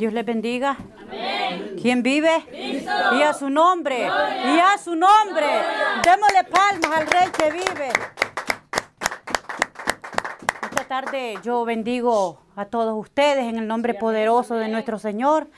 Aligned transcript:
Dios 0.00 0.14
les 0.14 0.24
bendiga. 0.24 0.78
Amén. 1.02 1.76
¿Quién 1.78 2.02
vive? 2.02 2.32
Y 2.50 3.22
a 3.22 3.34
su 3.34 3.50
nombre. 3.50 4.06
Y 4.06 4.58
a 4.58 4.78
su 4.82 4.96
nombre. 4.96 5.46
Démosle 6.02 6.44
palmas 6.44 7.00
al 7.00 7.06
rey 7.06 7.28
que 7.36 7.50
vive. 7.50 7.88
Esta 10.62 10.84
tarde 10.88 11.34
yo 11.42 11.66
bendigo 11.66 12.40
a 12.56 12.64
todos 12.64 12.98
ustedes 12.98 13.44
en 13.44 13.58
el 13.58 13.66
nombre 13.66 13.92
poderoso 13.92 14.54
de 14.54 14.68
nuestro 14.68 14.98
Señor. 14.98 15.48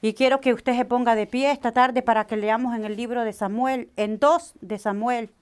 Y 0.00 0.14
quiero 0.14 0.40
que 0.40 0.54
usted 0.54 0.76
se 0.76 0.84
ponga 0.84 1.16
de 1.16 1.26
pie 1.26 1.50
esta 1.50 1.72
tarde 1.72 2.00
para 2.00 2.24
que 2.28 2.36
leamos 2.36 2.76
en 2.76 2.84
el 2.84 2.96
libro 2.96 3.24
de 3.24 3.32
Samuel, 3.32 3.90
en 3.96 4.20
dos 4.20 4.52
de 4.60 4.78
Samuel. 4.78 5.32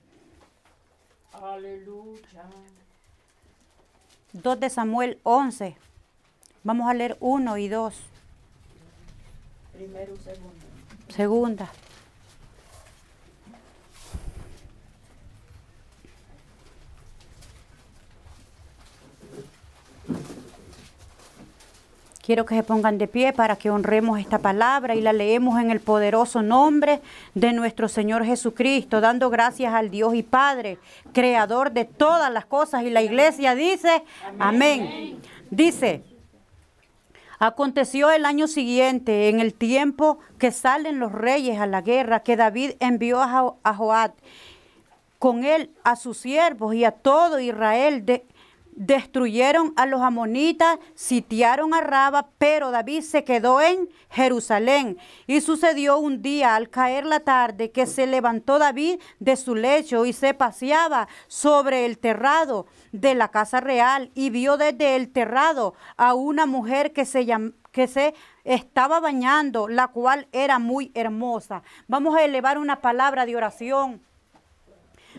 Aleluya. 1.42 2.44
2 4.32 4.60
de 4.60 4.70
Samuel 4.70 5.18
11. 5.24 5.76
Vamos 6.64 6.88
a 6.88 6.94
leer 6.94 7.18
1 7.20 7.58
y 7.58 7.68
2. 7.68 8.15
Primero, 9.76 10.14
segundo. 10.24 10.64
Segunda. 11.08 11.70
Quiero 22.22 22.46
que 22.46 22.56
se 22.56 22.62
pongan 22.62 22.96
de 22.96 23.06
pie 23.06 23.32
para 23.34 23.54
que 23.54 23.70
honremos 23.70 24.18
esta 24.18 24.38
palabra 24.38 24.96
y 24.96 25.00
la 25.02 25.12
leemos 25.12 25.60
en 25.60 25.70
el 25.70 25.78
poderoso 25.78 26.42
nombre 26.42 27.00
de 27.34 27.52
nuestro 27.52 27.88
Señor 27.88 28.24
Jesucristo, 28.24 29.00
dando 29.00 29.28
gracias 29.30 29.74
al 29.74 29.90
Dios 29.90 30.14
y 30.14 30.22
Padre, 30.22 30.78
creador 31.12 31.70
de 31.70 31.84
todas 31.84 32.32
las 32.32 32.46
cosas. 32.46 32.82
Y 32.82 32.90
la 32.90 33.02
iglesia 33.02 33.54
dice, 33.54 34.02
amén. 34.38 35.20
Dice, 35.50 36.02
aconteció 37.38 38.10
el 38.10 38.24
año 38.24 38.46
siguiente, 38.46 39.28
en 39.28 39.40
el 39.40 39.54
tiempo 39.54 40.18
que 40.38 40.50
salen 40.50 40.98
los 40.98 41.12
reyes 41.12 41.58
a 41.60 41.66
la 41.66 41.82
guerra, 41.82 42.20
que 42.20 42.36
David 42.36 42.72
envió 42.80 43.20
a 43.22 43.74
Joab 43.74 44.12
con 45.18 45.44
él 45.44 45.70
a 45.82 45.96
sus 45.96 46.18
siervos 46.18 46.74
y 46.74 46.84
a 46.84 46.92
todo 46.92 47.40
Israel 47.40 48.04
de 48.04 48.26
destruyeron 48.76 49.72
a 49.76 49.86
los 49.86 50.02
amonitas, 50.02 50.78
sitiaron 50.94 51.74
a 51.74 51.80
Raba, 51.80 52.28
pero 52.38 52.70
David 52.70 53.00
se 53.00 53.24
quedó 53.24 53.60
en 53.60 53.88
Jerusalén. 54.10 54.98
Y 55.26 55.40
sucedió 55.40 55.98
un 55.98 56.22
día 56.22 56.54
al 56.54 56.68
caer 56.68 57.06
la 57.06 57.20
tarde 57.20 57.72
que 57.72 57.86
se 57.86 58.06
levantó 58.06 58.58
David 58.58 59.00
de 59.18 59.36
su 59.36 59.54
lecho 59.54 60.04
y 60.04 60.12
se 60.12 60.34
paseaba 60.34 61.08
sobre 61.26 61.86
el 61.86 61.98
terrado 61.98 62.66
de 62.92 63.14
la 63.14 63.28
casa 63.28 63.60
real 63.60 64.10
y 64.14 64.30
vio 64.30 64.56
desde 64.58 64.94
el 64.94 65.10
terrado 65.10 65.74
a 65.96 66.14
una 66.14 66.46
mujer 66.46 66.92
que 66.92 67.04
se 67.04 67.26
que 67.72 67.88
se 67.88 68.14
estaba 68.44 69.00
bañando, 69.00 69.68
la 69.68 69.88
cual 69.88 70.28
era 70.32 70.58
muy 70.58 70.92
hermosa. 70.94 71.62
Vamos 71.88 72.16
a 72.16 72.24
elevar 72.24 72.56
una 72.56 72.80
palabra 72.80 73.26
de 73.26 73.36
oración. 73.36 74.00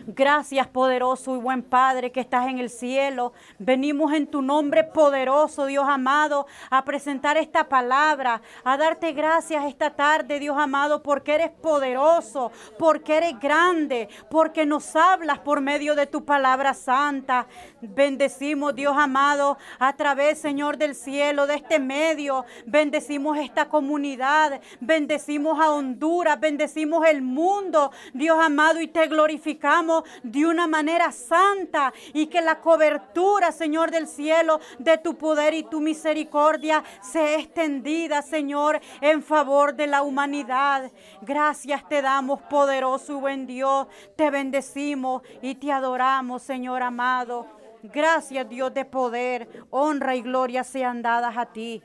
Gracias, 0.06 0.66
poderoso 0.66 1.36
y 1.36 1.38
buen 1.38 1.62
Padre 1.62 2.12
que 2.12 2.20
estás 2.20 2.46
en 2.48 2.58
el 2.58 2.70
cielo. 2.70 3.32
Venimos 3.58 4.12
en 4.12 4.26
tu 4.26 4.42
nombre 4.42 4.84
poderoso, 4.84 5.66
Dios 5.66 5.86
amado, 5.88 6.46
a 6.70 6.84
presentar 6.84 7.36
esta 7.36 7.68
palabra, 7.68 8.40
a 8.64 8.76
darte 8.76 9.12
gracias 9.12 9.64
esta 9.64 9.90
tarde, 9.90 10.38
Dios 10.38 10.56
amado, 10.58 11.02
porque 11.02 11.34
eres 11.34 11.50
poderoso, 11.50 12.52
porque 12.78 13.16
eres 13.16 13.38
grande, 13.40 14.08
porque 14.30 14.64
nos 14.64 14.94
hablas 14.94 15.40
por 15.40 15.60
medio 15.60 15.94
de 15.94 16.06
tu 16.06 16.24
palabra 16.24 16.74
santa. 16.74 17.46
Bendecimos, 17.80 18.74
Dios 18.74 18.96
amado, 18.96 19.58
a 19.78 19.94
través, 19.94 20.38
Señor 20.38 20.76
del 20.76 20.94
cielo, 20.94 21.46
de 21.46 21.56
este 21.56 21.78
medio. 21.78 22.44
Bendecimos 22.66 23.38
esta 23.38 23.68
comunidad, 23.68 24.60
bendecimos 24.80 25.58
a 25.60 25.72
Honduras, 25.72 26.38
bendecimos 26.38 27.06
el 27.06 27.22
mundo, 27.22 27.90
Dios 28.12 28.38
amado, 28.40 28.80
y 28.80 28.88
te 28.88 29.06
glorificamos 29.06 29.87
de 30.22 30.46
una 30.46 30.66
manera 30.66 31.12
santa 31.12 31.92
y 32.12 32.26
que 32.26 32.40
la 32.40 32.60
cobertura, 32.60 33.52
Señor 33.52 33.90
del 33.90 34.06
cielo, 34.06 34.60
de 34.78 34.98
tu 34.98 35.16
poder 35.16 35.54
y 35.54 35.62
tu 35.62 35.80
misericordia 35.80 36.82
sea 37.00 37.38
extendida, 37.38 38.22
Señor, 38.22 38.80
en 39.00 39.22
favor 39.22 39.74
de 39.74 39.86
la 39.86 40.02
humanidad. 40.02 40.90
Gracias 41.22 41.88
te 41.88 42.02
damos, 42.02 42.40
poderoso 42.42 43.12
y 43.12 43.20
buen 43.20 43.46
Dios. 43.46 43.86
Te 44.16 44.30
bendecimos 44.30 45.22
y 45.42 45.54
te 45.54 45.72
adoramos, 45.72 46.42
Señor 46.42 46.82
amado. 46.82 47.46
Gracias, 47.82 48.48
Dios 48.48 48.74
de 48.74 48.84
poder, 48.84 49.48
honra 49.70 50.16
y 50.16 50.22
gloria 50.22 50.64
sean 50.64 51.00
dadas 51.00 51.36
a 51.36 51.46
ti. 51.46 51.82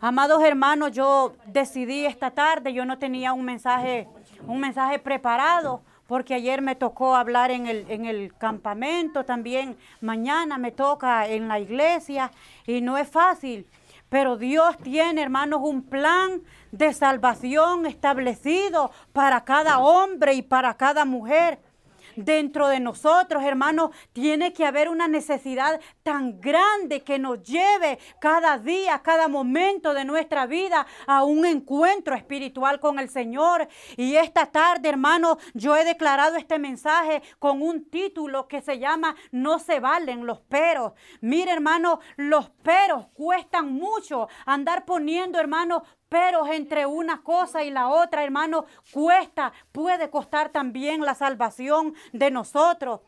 Amados 0.00 0.42
hermanos, 0.42 0.90
yo 0.90 1.34
decidí 1.46 2.06
esta 2.06 2.32
tarde, 2.32 2.72
yo 2.72 2.84
no 2.84 2.98
tenía 2.98 3.32
un 3.32 3.44
mensaje, 3.44 4.08
un 4.48 4.58
mensaje 4.58 4.98
preparado, 4.98 5.82
porque 6.12 6.34
ayer 6.34 6.60
me 6.60 6.74
tocó 6.74 7.16
hablar 7.16 7.50
en 7.50 7.66
el, 7.66 7.86
en 7.88 8.04
el 8.04 8.36
campamento 8.36 9.24
también, 9.24 9.78
mañana 10.02 10.58
me 10.58 10.70
toca 10.70 11.26
en 11.26 11.48
la 11.48 11.58
iglesia 11.58 12.30
y 12.66 12.82
no 12.82 12.98
es 12.98 13.08
fácil. 13.08 13.66
Pero 14.10 14.36
Dios 14.36 14.76
tiene, 14.82 15.22
hermanos, 15.22 15.60
un 15.62 15.82
plan 15.82 16.42
de 16.70 16.92
salvación 16.92 17.86
establecido 17.86 18.90
para 19.14 19.42
cada 19.44 19.78
hombre 19.78 20.34
y 20.34 20.42
para 20.42 20.74
cada 20.74 21.06
mujer 21.06 21.58
dentro 22.16 22.68
de 22.68 22.80
nosotros, 22.80 23.42
hermanos, 23.42 23.90
tiene 24.12 24.52
que 24.52 24.64
haber 24.64 24.88
una 24.88 25.08
necesidad 25.08 25.80
tan 26.02 26.40
grande 26.40 27.02
que 27.02 27.18
nos 27.18 27.42
lleve 27.42 27.98
cada 28.20 28.58
día, 28.58 29.02
cada 29.02 29.28
momento 29.28 29.94
de 29.94 30.04
nuestra 30.04 30.46
vida 30.46 30.86
a 31.06 31.24
un 31.24 31.44
encuentro 31.44 32.14
espiritual 32.14 32.80
con 32.80 32.98
el 32.98 33.08
Señor. 33.08 33.68
Y 33.96 34.16
esta 34.16 34.46
tarde, 34.46 34.88
hermanos, 34.88 35.38
yo 35.54 35.76
he 35.76 35.84
declarado 35.84 36.36
este 36.36 36.58
mensaje 36.58 37.22
con 37.38 37.62
un 37.62 37.88
título 37.88 38.48
que 38.48 38.62
se 38.62 38.78
llama 38.78 39.14
No 39.30 39.58
se 39.58 39.80
valen 39.80 40.26
los 40.26 40.40
peros. 40.40 40.92
Mire, 41.20 41.52
hermano, 41.52 42.00
los 42.16 42.50
peros 42.50 43.06
cuestan 43.14 43.72
mucho 43.72 44.28
andar 44.46 44.84
poniendo, 44.84 45.38
hermanos, 45.38 45.82
pero 46.12 46.46
entre 46.46 46.84
una 46.84 47.22
cosa 47.22 47.64
y 47.64 47.70
la 47.70 47.88
otra, 47.88 48.22
hermano, 48.22 48.66
cuesta, 48.92 49.50
puede 49.72 50.10
costar 50.10 50.50
también 50.50 51.00
la 51.00 51.14
salvación 51.14 51.94
de 52.12 52.30
nosotros. 52.30 53.00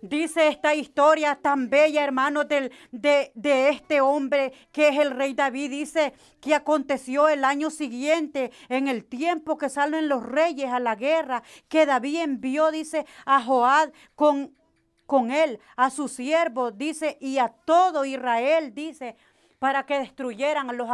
Dice 0.00 0.48
esta 0.48 0.74
historia 0.74 1.34
tan 1.34 1.68
bella, 1.68 2.02
hermano, 2.02 2.44
de, 2.44 2.72
de, 2.92 3.68
este 3.68 4.00
hombre 4.00 4.54
que 4.72 4.88
es 4.88 4.98
el 4.98 5.10
rey 5.10 5.34
David. 5.34 5.68
Dice 5.68 6.14
que 6.40 6.54
aconteció 6.54 7.28
el 7.28 7.44
año 7.44 7.68
siguiente, 7.68 8.50
en 8.70 8.88
el 8.88 9.04
tiempo 9.04 9.58
que 9.58 9.68
salen 9.68 10.08
los 10.08 10.22
reyes 10.22 10.72
a 10.72 10.80
la 10.80 10.94
guerra, 10.94 11.42
que 11.68 11.84
David 11.84 12.20
envió, 12.20 12.70
dice, 12.70 13.04
a 13.26 13.42
Joab 13.42 13.92
con, 14.14 14.56
con 15.04 15.30
él, 15.30 15.60
a 15.76 15.90
sus 15.90 16.12
siervos, 16.12 16.78
dice, 16.78 17.18
y 17.20 17.36
a 17.36 17.48
todo 17.48 18.06
Israel, 18.06 18.74
dice, 18.74 19.14
para 19.58 19.84
que 19.86 19.98
destruyeran 19.98 20.70
a 20.70 20.72
los, 20.72 20.88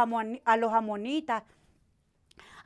a 0.45 0.57
los 0.57 0.73
amonitas. 0.73 1.43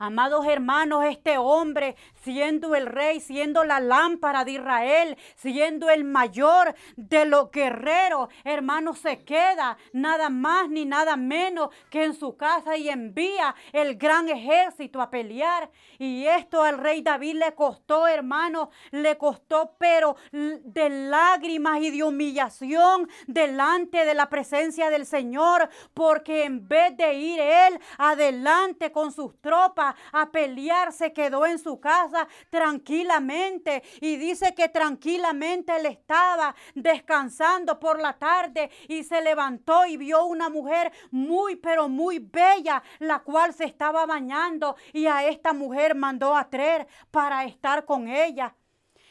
Amados 0.00 0.46
hermanos, 0.46 1.04
este 1.06 1.38
hombre, 1.38 1.96
siendo 2.22 2.76
el 2.76 2.86
rey, 2.86 3.18
siendo 3.18 3.64
la 3.64 3.80
lámpara 3.80 4.44
de 4.44 4.52
Israel, 4.52 5.18
siendo 5.34 5.90
el 5.90 6.04
mayor 6.04 6.76
de 6.94 7.24
los 7.24 7.50
guerreros, 7.50 8.28
hermano, 8.44 8.94
se 8.94 9.24
queda 9.24 9.76
nada 9.92 10.30
más 10.30 10.68
ni 10.68 10.84
nada 10.84 11.16
menos 11.16 11.70
que 11.90 12.04
en 12.04 12.14
su 12.14 12.36
casa 12.36 12.76
y 12.76 12.88
envía 12.88 13.56
el 13.72 13.96
gran 13.96 14.28
ejército 14.28 15.00
a 15.00 15.10
pelear. 15.10 15.68
Y 15.98 16.26
esto 16.26 16.62
al 16.62 16.78
rey 16.78 17.02
David 17.02 17.34
le 17.34 17.56
costó, 17.56 18.06
hermano, 18.06 18.70
le 18.92 19.18
costó, 19.18 19.74
pero 19.78 20.14
de 20.30 20.90
lágrimas 20.90 21.80
y 21.80 21.90
de 21.90 22.04
humillación 22.04 23.08
delante 23.26 24.04
de 24.04 24.14
la 24.14 24.28
presencia 24.28 24.90
del 24.90 25.06
Señor, 25.06 25.68
porque 25.92 26.44
en 26.44 26.68
vez 26.68 26.96
de 26.96 27.14
ir 27.14 27.40
él 27.40 27.80
adelante 27.98 28.92
con 28.92 29.10
sus 29.10 29.36
tropas, 29.40 29.87
a 30.12 30.30
pelear, 30.30 30.92
se 30.92 31.12
quedó 31.12 31.46
en 31.46 31.58
su 31.58 31.80
casa 31.80 32.26
tranquilamente 32.50 33.82
y 34.00 34.16
dice 34.16 34.54
que 34.54 34.68
tranquilamente 34.68 35.76
él 35.76 35.86
estaba 35.86 36.54
descansando 36.74 37.78
por 37.78 38.00
la 38.00 38.14
tarde 38.18 38.70
y 38.88 39.04
se 39.04 39.20
levantó 39.20 39.86
y 39.86 39.96
vio 39.96 40.24
una 40.24 40.48
mujer 40.48 40.92
muy 41.10 41.56
pero 41.56 41.88
muy 41.88 42.18
bella, 42.18 42.82
la 42.98 43.20
cual 43.20 43.52
se 43.54 43.64
estaba 43.64 44.06
bañando 44.06 44.76
y 44.92 45.06
a 45.06 45.26
esta 45.26 45.52
mujer 45.52 45.94
mandó 45.94 46.34
a 46.34 46.48
traer 46.48 46.86
para 47.10 47.44
estar 47.44 47.84
con 47.84 48.08
ella. 48.08 48.54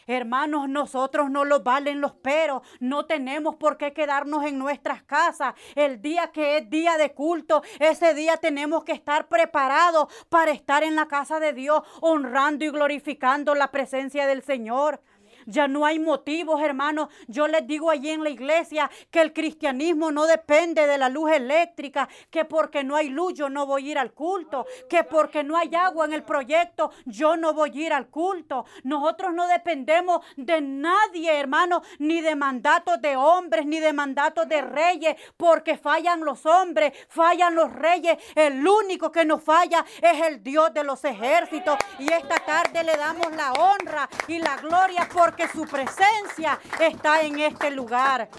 Hermanos, 0.07 0.69
nosotros 0.69 1.29
no 1.29 1.43
lo 1.43 1.61
valen 1.61 1.99
los 1.99 2.13
peros. 2.13 2.61
No 2.79 3.05
tenemos 3.05 3.57
por 3.57 3.77
qué 3.77 3.93
quedarnos 3.93 4.45
en 4.45 4.57
nuestras 4.57 5.03
casas. 5.03 5.53
El 5.75 6.01
día 6.01 6.31
que 6.31 6.57
es 6.57 6.69
día 6.69 6.97
de 6.97 7.13
culto, 7.13 7.61
ese 7.79 8.13
día 8.13 8.37
tenemos 8.37 8.85
que 8.85 8.93
estar 8.93 9.27
preparados 9.27 10.07
para 10.29 10.51
estar 10.51 10.83
en 10.83 10.95
la 10.95 11.07
casa 11.07 11.39
de 11.41 11.51
Dios, 11.51 11.81
honrando 11.99 12.63
y 12.63 12.69
glorificando 12.69 13.53
la 13.53 13.71
presencia 13.71 14.25
del 14.27 14.43
Señor. 14.43 15.01
Ya 15.47 15.67
no 15.67 15.85
hay 15.85 15.97
motivos, 15.97 16.61
hermanos. 16.61 17.07
Yo 17.27 17.47
les 17.47 17.65
digo 17.65 17.89
allí 17.89 18.11
en 18.11 18.23
la 18.23 18.29
iglesia 18.29 18.91
que 19.09 19.21
el 19.21 19.33
cristianismo 19.33 20.11
no 20.11 20.27
depende 20.27 20.85
de 20.85 20.97
la 20.97 21.09
luz 21.09 21.31
eléctrica, 21.31 22.07
que 22.29 22.45
porque 22.45 22.83
no 22.83 22.95
hay 22.95 23.09
luz 23.09 23.33
yo 23.33 23.49
no 23.49 23.65
voy 23.65 23.87
a 23.87 23.91
ir 23.91 23.97
al 23.97 24.13
culto, 24.13 24.65
que 24.89 25.03
porque 25.03 25.43
no 25.43 25.57
hay 25.57 25.73
agua 25.73 26.05
en 26.05 26.13
el 26.13 26.23
proyecto 26.23 26.91
yo 27.05 27.37
no 27.37 27.53
voy 27.53 27.71
a 27.71 27.85
ir 27.87 27.93
al 27.93 28.07
culto. 28.07 28.65
Nosotros 28.83 29.33
no 29.33 29.47
dependemos 29.47 30.25
de 30.35 30.61
nadie, 30.61 31.31
hermano, 31.31 31.81
ni 31.99 32.21
de 32.21 32.35
mandatos 32.35 33.01
de 33.01 33.15
hombres, 33.15 33.65
ni 33.65 33.79
de 33.79 33.93
mandatos 33.93 34.47
de 34.47 34.61
reyes, 34.61 35.15
porque 35.37 35.77
fallan 35.77 36.25
los 36.25 36.45
hombres, 36.45 36.93
fallan 37.07 37.55
los 37.55 37.71
reyes. 37.71 38.17
El 38.35 38.67
único 38.67 39.11
que 39.11 39.25
nos 39.25 39.41
falla 39.41 39.85
es 40.01 40.21
el 40.27 40.43
Dios 40.43 40.73
de 40.73 40.83
los 40.83 41.03
ejércitos. 41.05 41.77
Y 41.99 42.11
esta 42.11 42.35
tarde 42.39 42.83
le 42.83 42.95
damos 42.97 43.31
la 43.33 43.53
honra 43.53 44.09
y 44.27 44.39
la 44.39 44.57
gloria 44.57 45.07
porque 45.13 45.36
su 45.45 45.65
presencia 45.65 46.59
está 46.79 47.21
en 47.21 47.39
este 47.39 47.69
lugar. 47.69 48.29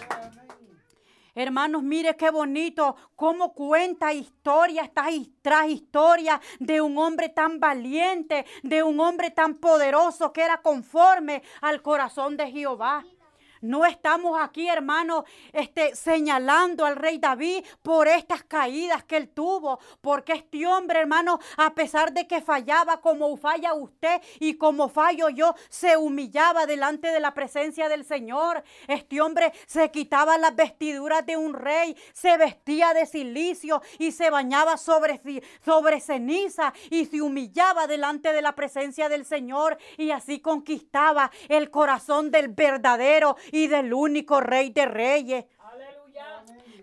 Hermanos, 1.35 1.85
mire 1.85 2.17
qué 2.17 2.31
bonito 2.31 2.97
cómo 3.15 3.53
cuenta 3.53 4.13
historia 4.13 4.91
tras 5.41 5.69
historia 5.69 6.41
de 6.59 6.81
un 6.81 6.99
hombre 6.99 7.29
tan 7.29 7.61
valiente, 7.61 8.45
de 8.65 8.83
un 8.83 8.99
hombre 8.99 9.31
tan 9.31 9.55
poderoso 9.55 10.33
que 10.33 10.43
era 10.43 10.61
conforme 10.63 11.43
al 11.61 11.81
corazón 11.81 12.37
de 12.37 12.51
Jehová. 12.51 13.05
No 13.61 13.85
estamos 13.87 14.39
aquí, 14.41 14.69
hermano, 14.69 15.25
este, 15.53 15.95
señalando 15.95 16.85
al 16.85 16.97
rey 16.97 17.19
David 17.19 17.65
por 17.83 18.09
estas 18.09 18.45
caídas 18.45 19.05
que 19.05 19.17
él 19.17 19.29
tuvo, 19.29 19.79
porque 20.01 20.33
este 20.33 20.67
hombre, 20.67 21.01
hermano, 21.01 21.39
a 21.57 21.75
pesar 21.75 22.13
de 22.13 22.27
que 22.27 22.41
fallaba 22.41 23.01
como 23.01 23.37
falla 23.37 23.75
usted 23.75 24.21
y 24.39 24.55
como 24.55 24.89
fallo 24.89 25.29
yo, 25.29 25.55
se 25.69 25.97
humillaba 25.97 26.67
delante 26.67 27.09
de 27.09 27.21
la 27.21 27.35
presencia 27.35 27.89
del 27.89 28.05
Señor. 28.05 28.63
Este 28.87 29.21
hombre 29.21 29.53
se 29.67 29.91
quitaba 29.91 30.39
las 30.39 30.55
vestiduras 30.55 31.25
de 31.27 31.37
un 31.37 31.55
rey, 31.55 31.97
se 32.13 32.37
vestía 32.37 32.95
de 32.95 33.07
silicio 33.07 33.83
y 33.99 34.13
se 34.13 34.31
bañaba 34.31 34.77
sobre, 34.77 35.21
sobre 35.65 36.01
ceniza 36.01 36.73
y 36.91 37.07
se 37.07 37.21
humillaba 37.21 37.87
delante 37.87 38.33
de 38.33 38.43
la 38.43 38.55
presencia 38.55 39.09
del 39.09 39.25
Señor 39.25 39.79
y 39.97 40.11
así 40.11 40.41
conquistaba 40.41 41.31
el 41.49 41.71
corazón 41.71 42.31
del 42.31 42.49
verdadero 42.49 43.37
y 43.53 43.67
del 43.67 43.93
único 43.93 44.41
rey 44.41 44.71
de 44.71 44.87
reyes. 44.87 45.45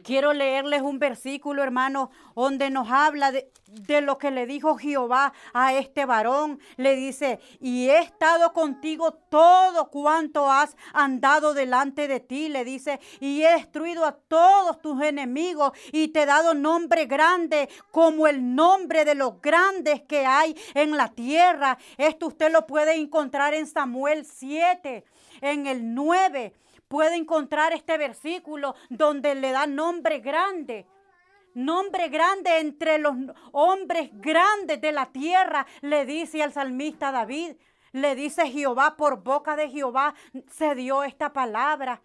Quiero 0.05 0.33
leerles 0.33 0.83
un 0.83 0.99
versículo, 0.99 1.63
hermano, 1.63 2.11
donde 2.35 2.69
nos 2.69 2.91
habla 2.91 3.31
de, 3.31 3.51
de, 3.65 4.01
lo 4.01 4.19
que 4.19 4.29
le 4.29 4.45
dijo 4.45 4.77
Jehová 4.77 5.33
a 5.51 5.73
este 5.73 6.05
varón. 6.05 6.59
Le 6.77 6.95
dice, 6.95 7.39
y 7.59 7.89
he 7.89 7.97
estado 8.01 8.53
contigo 8.53 9.13
todo 9.13 9.89
cuanto 9.89 10.51
has 10.51 10.77
andado 10.93 11.55
delante 11.55 12.07
de 12.07 12.19
ti. 12.19 12.49
Le 12.49 12.63
dice, 12.63 12.99
y 13.19 13.41
he 13.41 13.53
destruido 13.53 14.05
a 14.05 14.11
todos 14.11 14.79
tus 14.79 15.01
enemigos 15.01 15.71
y 15.91 16.09
te 16.09 16.21
he 16.21 16.25
dado 16.27 16.53
nombre 16.53 17.07
grande 17.07 17.67
como 17.89 18.27
el 18.27 18.53
nombre 18.53 19.05
de 19.05 19.15
los 19.15 19.41
grandes 19.41 20.03
que 20.03 20.23
hay 20.23 20.55
en 20.75 20.95
la 20.95 21.09
tierra. 21.09 21.79
Esto 21.97 22.27
usted 22.27 22.51
lo 22.51 22.67
puede 22.67 22.93
encontrar 22.93 23.55
en 23.55 23.65
Samuel 23.65 24.23
7, 24.23 25.03
en 25.51 25.67
el 25.67 25.93
9 25.93 26.53
puede 26.87 27.15
encontrar 27.15 27.73
este 27.73 27.97
versículo 27.97 28.75
donde 28.89 29.35
le 29.35 29.51
da 29.51 29.67
nombre 29.67 30.19
grande. 30.19 30.85
Nombre 31.53 32.09
grande 32.09 32.59
entre 32.59 32.97
los 32.97 33.15
hombres 33.53 34.09
grandes 34.13 34.81
de 34.81 34.91
la 34.91 35.05
tierra, 35.07 35.65
le 35.81 36.05
dice 36.05 36.43
al 36.43 36.51
salmista 36.51 37.11
David. 37.11 37.55
Le 37.93 38.13
dice 38.13 38.49
Jehová, 38.49 38.97
por 38.97 39.23
boca 39.23 39.55
de 39.55 39.69
Jehová 39.69 40.15
se 40.51 40.75
dio 40.75 41.03
esta 41.03 41.31
palabra. 41.31 42.01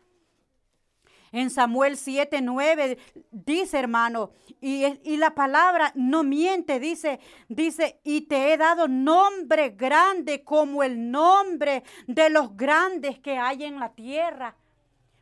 En 1.33 1.51
Samuel 1.51 1.97
7, 1.97 2.41
9 2.43 2.99
dice, 3.31 3.79
hermano, 3.79 4.33
y, 4.61 4.85
y, 5.05 5.17
la 5.17 5.35
palabra 5.35 5.93
no 5.95 6.25
miente, 6.25 6.81
dice, 6.81 7.21
dice, 7.49 8.01
y 8.03 8.23
te 8.23 8.53
he 8.53 8.57
dado 8.57 8.89
nombre 8.89 9.71
grande 9.71 10.43
como 10.43 10.83
el 10.83 11.11
nombre 11.11 11.85
de 12.09 12.31
los 12.31 12.57
grandes 12.57 13.21
que 13.21 13.39
hay 13.39 13.65
en 13.65 13.79
la 13.79 13.93
tierra. 13.95 14.57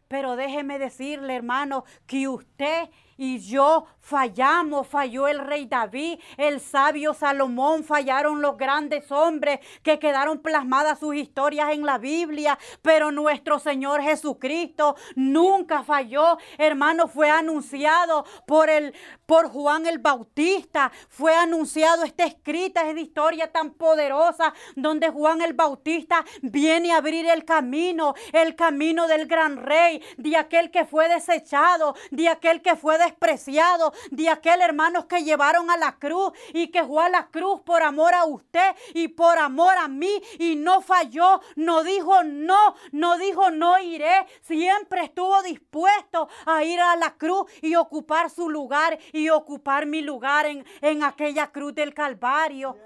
Pero 0.08 0.36
déjeme 0.36 0.78
decirle, 0.78 1.36
hermano, 1.36 1.84
que 2.06 2.26
usted 2.26 2.88
y 3.18 3.40
yo 3.40 3.84
fallamos, 4.00 4.86
falló 4.86 5.28
el 5.28 5.40
rey 5.40 5.66
David, 5.66 6.18
el 6.38 6.60
sabio 6.60 7.12
Salomón, 7.12 7.84
fallaron 7.84 8.40
los 8.40 8.56
grandes 8.56 9.12
hombres 9.12 9.60
que 9.82 9.98
quedaron 9.98 10.38
plasmadas 10.38 11.00
sus 11.00 11.14
historias 11.14 11.72
en 11.72 11.84
la 11.84 11.98
Biblia, 11.98 12.58
pero 12.80 13.10
nuestro 13.10 13.58
Señor 13.58 14.00
Jesucristo 14.00 14.96
nunca 15.16 15.82
falló, 15.82 16.38
hermano, 16.56 17.08
fue 17.08 17.28
anunciado 17.28 18.24
por 18.46 18.70
el 18.70 18.94
por 19.26 19.50
Juan 19.50 19.86
el 19.86 19.98
Bautista, 19.98 20.90
fue 21.10 21.34
anunciado 21.34 22.04
esta 22.04 22.24
escrita, 22.24 22.88
esta 22.88 23.00
historia 23.00 23.52
tan 23.52 23.72
poderosa 23.72 24.54
donde 24.74 25.10
Juan 25.10 25.42
el 25.42 25.52
Bautista 25.52 26.24
viene 26.40 26.92
a 26.92 26.96
abrir 26.96 27.26
el 27.28 27.44
camino, 27.44 28.14
el 28.32 28.56
camino 28.56 29.06
del 29.06 29.26
gran 29.26 29.58
rey, 29.58 30.02
de 30.16 30.36
aquel 30.36 30.70
que 30.70 30.86
fue 30.86 31.10
desechado, 31.10 31.94
de 32.10 32.28
aquel 32.28 32.62
que 32.62 32.74
fue 32.74 32.96
despreciado, 33.08 33.92
de 34.10 34.28
aquel 34.28 34.60
hermanos 34.60 35.06
que 35.06 35.24
llevaron 35.24 35.70
a 35.70 35.76
la 35.76 35.98
cruz 35.98 36.32
y 36.52 36.68
que 36.68 36.84
fue 36.84 37.04
a 37.04 37.08
la 37.08 37.28
cruz 37.28 37.60
por 37.62 37.82
amor 37.82 38.14
a 38.14 38.24
usted 38.24 38.74
y 38.94 39.08
por 39.08 39.38
amor 39.38 39.74
a 39.78 39.88
mí 39.88 40.22
y 40.38 40.56
no 40.56 40.80
falló, 40.80 41.40
no 41.56 41.82
dijo 41.82 42.22
no, 42.24 42.74
no 42.92 43.18
dijo 43.18 43.50
no 43.50 43.78
iré, 43.78 44.26
siempre 44.42 45.04
estuvo 45.04 45.42
dispuesto 45.42 46.28
a 46.46 46.62
ir 46.64 46.80
a 46.80 46.96
la 46.96 47.14
cruz 47.14 47.50
y 47.62 47.74
ocupar 47.76 48.30
su 48.30 48.50
lugar 48.50 48.98
y 49.12 49.30
ocupar 49.30 49.86
mi 49.86 50.02
lugar 50.02 50.46
en, 50.46 50.64
en 50.82 51.02
aquella 51.02 51.50
cruz 51.50 51.74
del 51.74 51.94
Calvario. 51.94 52.76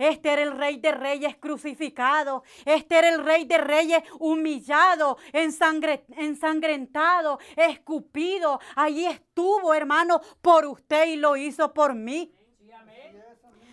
Este 0.00 0.32
era 0.32 0.42
el 0.42 0.56
rey 0.56 0.78
de 0.78 0.92
reyes 0.92 1.36
crucificado. 1.36 2.42
Este 2.64 2.96
era 2.96 3.10
el 3.10 3.22
rey 3.22 3.44
de 3.44 3.58
reyes 3.58 4.02
humillado, 4.18 5.18
ensangrentado, 5.34 7.38
escupido. 7.54 8.60
Allí 8.76 9.04
estuvo, 9.04 9.74
hermano, 9.74 10.22
por 10.40 10.64
usted 10.64 11.08
y 11.08 11.16
lo 11.16 11.36
hizo 11.36 11.74
por 11.74 11.94
mí. 11.94 12.32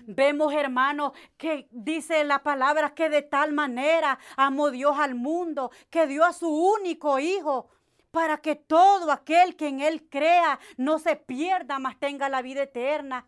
Vemos, 0.05 0.53
hermano, 0.53 1.13
que 1.37 1.69
dice 1.71 2.25
la 2.25 2.43
palabra 2.43 2.93
que 2.93 3.09
de 3.09 3.21
tal 3.21 3.53
manera 3.53 4.19
amó 4.35 4.69
Dios 4.69 4.99
al 4.99 5.15
mundo, 5.15 5.71
que 5.89 6.07
dio 6.07 6.25
a 6.25 6.33
su 6.33 6.49
único 6.49 7.19
hijo 7.19 7.69
para 8.11 8.39
que 8.39 8.55
todo 8.55 9.13
aquel 9.13 9.55
que 9.55 9.67
en 9.67 9.79
él 9.79 10.09
crea 10.09 10.59
no 10.75 10.99
se 10.99 11.15
pierda, 11.15 11.79
mas 11.79 11.97
tenga 11.99 12.27
la 12.27 12.41
vida 12.41 12.63
eterna. 12.63 13.25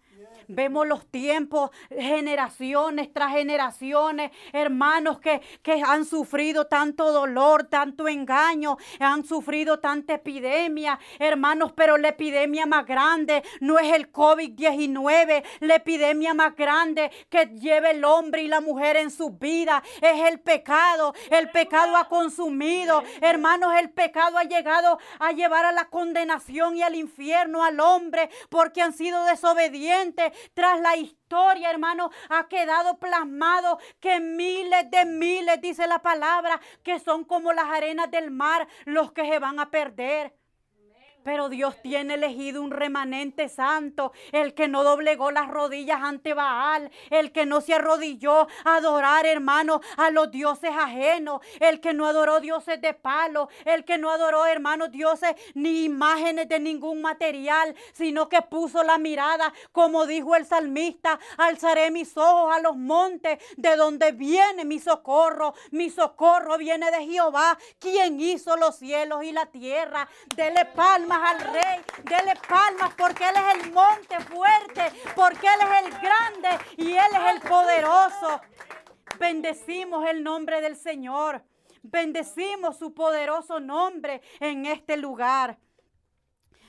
Vemos 0.48 0.88
los 0.88 1.06
tiempos, 1.06 1.69
generaciones 1.89 3.14
tras 3.14 3.33
generaciones, 3.33 4.31
hermanos 4.52 5.19
que, 5.19 5.42
que 5.61 5.81
han 5.85 6.06
sufrido 6.06 6.66
tanto 6.66 7.11
dolor, 7.11 7.66
tanto 7.66 8.07
engaño, 8.07 8.78
han 8.99 9.23
sufrido 9.23 9.80
tanta 9.80 10.16
epidemia, 10.16 10.99
hermanos, 11.19 11.71
pero 11.76 11.97
la 11.97 12.09
epidemia 12.09 12.66
más 12.66 12.88
grande 12.88 13.44
no 13.59 13.78
es 13.78 13.94
el 13.94 14.11
COVID-19, 14.11 15.44
la 15.59 15.76
epidemia 15.76 16.33
más 16.33 16.56
grande 16.56 17.11
que 17.30 17.45
lleva 17.45 17.92
el 17.92 18.04
hombre 18.04 18.42
y 18.42 18.47
la 18.47 18.61
mujer 18.61 18.97
en 18.97 19.11
su 19.11 19.30
vida 19.30 19.83
es 20.02 20.31
el 20.31 20.40
pecado. 20.40 21.14
El 21.30 21.52
pecado 21.52 21.95
ha 21.95 22.07
consumido, 22.07 23.04
hermanos, 23.21 23.73
el 23.80 23.92
pecado 23.92 24.40
ha 24.40 24.44
llegado 24.44 24.97
a 25.19 25.31
llevar 25.31 25.66
a 25.66 25.71
la 25.71 25.90
condenación 25.90 26.76
y 26.76 26.81
al 26.81 26.95
infierno 26.95 27.64
al 27.64 27.80
hombre 27.80 28.31
porque 28.49 28.81
han 28.81 28.94
sido 28.94 29.23
desobedientes 29.26 30.08
tras 30.54 30.80
la 30.81 30.95
historia, 30.97 31.69
hermano, 31.69 32.09
ha 32.30 32.47
quedado 32.47 32.97
plasmado 32.99 33.80
que 33.99 34.19
miles 34.19 34.89
de 34.92 35.06
miles, 35.06 35.61
dice 35.61 35.87
la 35.87 35.99
palabra, 35.99 36.59
que 36.83 36.99
son 36.99 37.23
como 37.23 37.54
las 37.54 37.66
arenas 37.66 38.09
del 38.11 38.31
mar, 38.31 38.68
los 38.85 39.11
que 39.11 39.30
se 39.30 39.39
van 39.39 39.59
a 39.59 39.69
perder. 39.69 40.33
Pero 41.23 41.49
Dios 41.49 41.76
tiene 41.81 42.14
elegido 42.14 42.61
un 42.61 42.71
remanente 42.71 43.49
santo, 43.49 44.14
el 44.31 44.54
que 44.54 44.68
no 44.68 44.83
doblegó 44.83 45.31
las 45.31 45.49
rodillas 45.49 46.02
ante 46.02 46.33
Baal, 46.33 46.92
el 47.09 47.31
que 47.31 47.45
no 47.45 47.61
se 47.61 47.73
arrodilló 47.73 48.47
a 48.64 48.76
adorar, 48.76 49.26
hermano, 49.26 49.81
a 49.97 50.11
los 50.11 50.31
dioses 50.31 50.71
ajenos, 50.71 51.42
el 51.59 51.81
que 51.81 51.94
no 51.94 52.06
adoró 52.06 52.40
dioses 52.40 52.80
de 52.81 52.94
palo, 52.94 53.49
el 53.66 53.83
que 53.83 53.97
no 53.97 54.11
adoró, 54.11 54.45
hermano, 54.45 54.88
dioses 54.88 55.35
ni 55.56 55.83
imágenes 55.83 56.47
de 56.47 56.59
ningún 56.59 57.02
material, 57.02 57.76
sino 57.94 58.30
que 58.30 58.42
puso 58.42 58.83
la 58.83 58.97
mirada, 58.97 59.54
como 59.71 60.06
dijo 60.06 60.35
el 60.35 60.45
salmista, 60.45 61.19
alzaré 61.38 61.92
mis 61.92 62.16
ojos 62.18 62.56
a 62.56 62.59
los 62.61 62.78
montes, 62.78 63.40
de 63.57 63.76
donde 63.76 64.11
viene 64.14 64.64
mi 64.64 64.80
socorro, 64.80 65.54
mi 65.71 65.90
socorro 65.90 66.57
viene 66.57 66.92
de 66.92 67.06
Jehová, 67.06 67.57
quien 67.78 68.19
hizo 68.19 68.56
los 68.56 68.78
cielos 68.78 69.23
y 69.23 69.31
la 69.31 69.47
tierra, 69.47 70.07
dele 70.35 70.66
palma 70.66 71.08
al 71.18 71.39
Rey. 71.39 71.80
Dele 72.04 72.33
palmas 72.47 72.94
porque 72.97 73.28
Él 73.28 73.35
es 73.35 73.66
el 73.66 73.71
monte 73.71 74.19
fuerte, 74.21 74.92
porque 75.16 75.47
Él 75.47 75.59
es 75.61 75.85
el 75.85 75.99
grande 75.99 76.49
y 76.78 76.92
Él 76.94 77.11
es 77.13 77.33
el 77.33 77.42
poderoso. 77.49 78.42
Bendecimos 79.19 80.07
el 80.07 80.23
nombre 80.23 80.61
del 80.61 80.75
Señor. 80.75 81.44
Bendecimos 81.81 82.78
su 82.78 82.94
poderoso 82.94 83.59
nombre 83.59 84.21
en 84.39 84.66
este 84.66 84.97
lugar. 84.97 85.57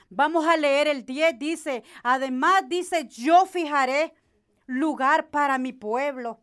Vamos 0.09 0.47
a 0.47 0.56
leer 0.56 0.88
el 0.88 1.04
10, 1.04 1.38
dice, 1.38 1.85
además 2.02 2.68
dice, 2.68 3.06
yo 3.06 3.47
fijaré 3.47 4.12
lugar 4.66 5.30
para 5.30 5.59
mi 5.59 5.73
pueblo 5.73 6.40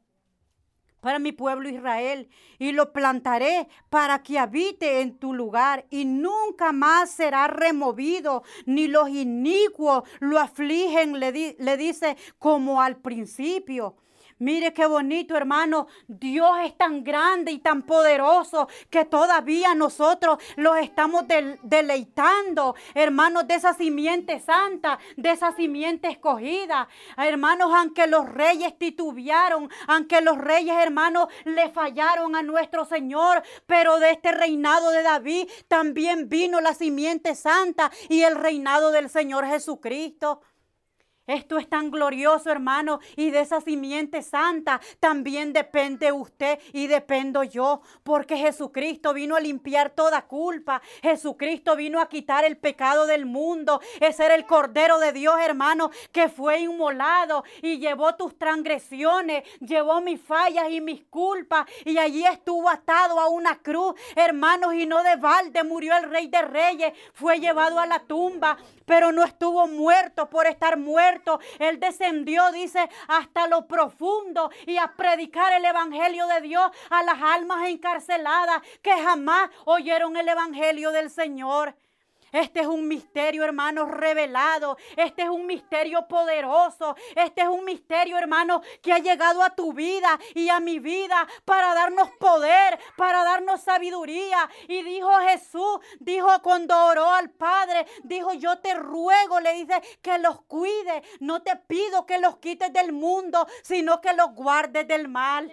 para 1.08 1.20
mi 1.20 1.32
pueblo 1.32 1.70
Israel, 1.70 2.28
y 2.60 2.74
lo 2.74 2.92
plantaré 2.92 3.70
para 3.90 4.24
que 4.24 4.38
habite 4.38 5.00
en 5.00 5.18
tu 5.18 5.34
lugar, 5.34 5.86
y 5.90 6.04
nunca 6.04 6.74
más 6.74 7.12
será 7.12 7.48
removido, 7.48 8.44
ni 8.66 8.90
los 8.90 9.08
inicuos 9.08 10.04
lo 10.20 10.38
afligen, 10.38 11.18
le, 11.18 11.56
le 11.58 11.78
dice 11.78 12.18
como 12.40 12.82
al 12.82 12.98
principio. 12.98 13.96
Mire 14.40 14.72
qué 14.72 14.86
bonito, 14.86 15.36
hermano. 15.36 15.88
Dios 16.08 16.52
es 16.64 16.78
tan 16.78 17.04
grande 17.04 17.52
y 17.52 17.58
tan 17.58 17.82
poderoso 17.82 18.68
que 18.90 19.04
todavía 19.06 19.74
nosotros 19.74 20.38
los 20.56 20.78
estamos 20.78 21.26
deleitando, 21.64 22.76
hermanos, 22.94 23.48
de 23.48 23.56
esa 23.56 23.74
simiente 23.74 24.40
santa, 24.40 25.00
de 25.16 25.32
esa 25.32 25.54
simiente 25.54 26.08
escogida. 26.08 26.88
Hermanos, 27.18 27.72
aunque 27.74 28.06
los 28.06 28.30
reyes 28.30 28.78
titubearon, 28.78 29.70
aunque 29.88 30.22
los 30.22 30.38
reyes, 30.38 30.76
hermanos, 30.78 31.30
le 31.46 31.70
fallaron 31.70 32.36
a 32.36 32.44
nuestro 32.44 32.86
Señor, 32.86 33.42
pero 33.66 33.98
de 34.00 34.12
este 34.12 34.32
reinado 34.32 34.92
de 34.92 35.02
David 35.02 35.50
también 35.68 36.30
vino 36.30 36.62
la 36.62 36.76
simiente 36.76 37.34
santa 37.34 37.92
y 38.08 38.22
el 38.22 38.36
reinado 38.36 38.92
del 38.92 39.10
Señor 39.10 39.48
Jesucristo. 39.48 40.42
Esto 41.28 41.58
es 41.58 41.70
tan 41.70 41.92
glorioso, 41.92 42.50
hermano, 42.50 43.02
y 43.18 43.32
de 43.32 43.42
esa 43.42 43.60
simiente 43.60 44.22
santa 44.22 44.80
también 45.02 45.52
depende 45.52 46.14
usted 46.14 46.58
y 46.72 46.88
dependo 46.88 47.44
yo, 47.44 47.82
porque 48.04 48.38
Jesucristo 48.38 49.14
vino 49.14 49.36
a 49.36 49.42
limpiar 49.42 49.90
toda 49.90 50.22
culpa. 50.22 50.82
Jesucristo 51.04 51.76
vino 51.76 52.00
a 52.00 52.08
quitar 52.08 52.46
el 52.46 52.58
pecado 52.58 53.06
del 53.06 53.26
mundo. 53.26 53.82
Ese 54.00 54.26
era 54.26 54.36
el 54.36 54.46
Cordero 54.46 55.00
de 55.00 55.12
Dios, 55.12 55.36
hermano, 55.42 55.92
que 56.14 56.30
fue 56.30 56.60
inmolado 56.60 57.44
y 57.62 57.78
llevó 57.78 58.16
tus 58.16 58.38
transgresiones, 58.38 59.44
llevó 59.60 60.00
mis 60.00 60.22
fallas 60.22 60.70
y 60.70 60.80
mis 60.80 61.04
culpas, 61.06 61.68
y 61.84 61.98
allí 61.98 62.26
estuvo 62.26 62.70
atado 62.70 63.20
a 63.20 63.28
una 63.28 63.58
cruz, 63.58 63.96
hermanos, 64.16 64.74
y 64.76 64.86
no 64.86 65.04
de 65.04 65.18
balde 65.18 65.64
murió 65.64 65.96
el 65.98 66.10
Rey 66.10 66.28
de 66.28 66.42
Reyes, 66.42 66.94
fue 67.14 67.40
llevado 67.40 67.80
a 67.80 67.86
la 67.86 68.00
tumba, 68.00 68.58
pero 68.88 69.12
no 69.12 69.24
estuvo 69.24 69.68
muerto 69.68 70.30
por 70.30 70.48
estar 70.48 70.78
muerto. 70.78 71.40
Él 71.60 71.80
descendió, 71.80 72.52
dice, 72.54 72.90
hasta 73.08 73.48
lo 73.48 73.68
profundo 73.68 74.50
y 74.66 74.78
a 74.78 74.94
predicar 74.96 75.54
el 75.54 75.66
Evangelio 75.66 76.26
de 76.28 76.42
Dios 76.42 76.72
a 76.90 77.04
las 77.04 77.22
almas 77.22 77.68
encarceladas 77.68 78.62
que 78.82 78.94
jamás 78.94 79.50
oyeron 79.66 80.16
el 80.16 80.30
Evangelio 80.30 80.92
del 80.92 81.10
Señor. 81.10 81.76
Este 82.32 82.62
es 82.62 82.68
un 82.68 82.88
misterio, 82.88 83.44
hermano, 83.44 83.86
revelado. 83.86 84.78
Este 84.96 85.24
es 85.24 85.30
un 85.30 85.46
misterio 85.46 86.08
poderoso. 86.08 86.96
Este 87.16 87.42
es 87.42 87.48
un 87.48 87.64
misterio, 87.64 88.18
hermano, 88.18 88.62
que 88.82 88.94
ha 88.94 89.00
llegado 89.00 89.42
a 89.44 89.56
tu 89.56 89.74
vida 89.74 90.20
y 90.34 90.50
a 90.50 90.60
mi 90.60 90.80
vida 90.80 91.28
para 91.46 91.74
darnos 91.74 92.10
poder, 92.20 92.80
para 92.96 93.24
darnos 93.24 93.62
sabiduría. 93.62 94.50
Y 94.68 94.84
dijo 94.84 95.12
Jesús, 95.28 95.80
dijo 96.00 96.28
cuando 96.42 96.76
oró 96.86 97.10
al 97.10 97.30
Padre, 97.30 97.86
dijo, 98.04 98.34
yo 98.34 98.60
te 98.60 98.74
ruego, 98.74 99.40
le 99.40 99.54
dice, 99.54 99.82
que 100.02 100.18
los 100.18 100.42
cuide. 100.44 101.04
No 101.20 101.42
te 101.42 101.56
pido 101.56 102.06
que 102.06 102.20
los 102.20 102.38
quites 102.38 102.72
del 102.74 102.92
mundo, 102.92 103.48
sino 103.64 104.02
que 104.02 104.14
los 104.14 104.34
guardes 104.34 104.88
del 104.88 105.08
mal. 105.08 105.52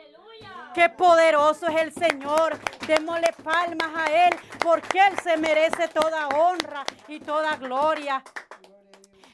Qué 0.75 0.89
poderoso 0.89 1.69
es 1.69 1.83
el 1.83 1.93
Señor. 1.93 2.59
Démosle 2.89 3.33
palmas 3.45 3.91
a 3.95 4.27
Él 4.27 4.35
porque 4.61 4.99
Él 4.99 5.17
se 5.23 5.37
merece 5.37 5.87
toda 5.87 6.27
honra 6.29 6.85
y 7.07 7.21
toda 7.21 7.55
gloria. 7.57 8.21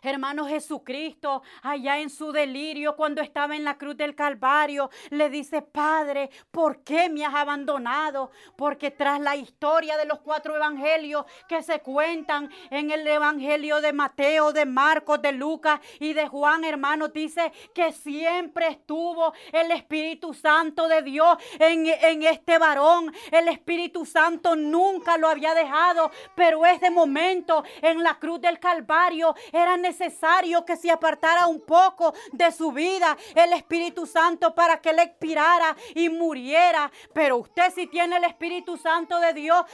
Hermano 0.03 0.47
Jesucristo, 0.47 1.43
allá 1.63 1.99
en 1.99 2.09
su 2.09 2.33
delirio, 2.33 2.97
cuando 2.97 3.21
estaba 3.21 3.55
en 3.55 3.65
la 3.65 3.77
cruz 3.77 3.97
del 3.99 4.15
Calvario, 4.15 4.89
le 5.11 5.29
dice, 5.29 5.61
Padre, 5.61 6.31
¿por 6.51 6.83
qué 6.83 7.11
me 7.11 7.25
has 7.25 7.35
abandonado? 7.35 8.31
Porque 8.57 8.91
tras 8.91 9.21
la 9.21 9.37
historia 9.37 9.99
de 9.99 10.07
los 10.07 10.21
cuatro 10.21 10.57
evangelios 10.57 11.27
que 11.47 11.63
se 11.63 11.81
cuentan 11.81 12.51
en 12.71 12.91
el 12.91 13.07
evangelio 13.07 13.83
de 13.83 13.93
Mateo, 13.93 14.53
de 14.53 14.65
Marcos, 14.65 15.21
de 15.21 15.33
Lucas 15.33 15.81
y 15.99 16.15
de 16.15 16.29
Juan, 16.29 16.65
hermano, 16.65 17.09
dice 17.09 17.53
que 17.75 17.93
siempre 17.93 18.69
estuvo 18.69 19.35
el 19.53 19.71
Espíritu 19.71 20.33
Santo 20.33 20.89
de 20.89 21.03
Dios 21.03 21.37
en, 21.59 21.87
en 21.87 22.23
este 22.23 22.57
varón. 22.57 23.13
El 23.31 23.49
Espíritu 23.49 24.07
Santo 24.07 24.57
nunca 24.57 25.19
lo 25.19 25.29
había 25.29 25.53
dejado, 25.53 26.11
pero 26.35 26.65
ese 26.65 26.91
momento 26.91 27.65
en 27.83 28.03
la 28.03 28.19
cruz 28.19 28.41
del 28.41 28.59
Calvario 28.59 29.35
era 29.53 29.77
necesario 29.77 29.90
necesario 29.91 30.65
que 30.65 30.77
se 30.77 30.91
apartara 30.91 31.49
un 31.49 31.61
poco 31.61 32.15
de 32.33 32.53
su 32.53 32.71
vida 32.71 33.17
el 33.35 33.53
Espíritu 33.53 34.07
Santo 34.07 34.55
para 34.55 34.81
que 34.81 34.93
le 34.93 35.03
expirara 35.03 35.77
y 35.95 36.09
muriera. 36.09 36.91
Pero 37.13 37.39
usted 37.39 37.73
si 37.75 37.89
tiene 37.89 38.17
el 38.17 38.25
Espíritu 38.25 38.77
Santo 38.77 39.19
de 39.19 39.33
Dios, 39.33 39.65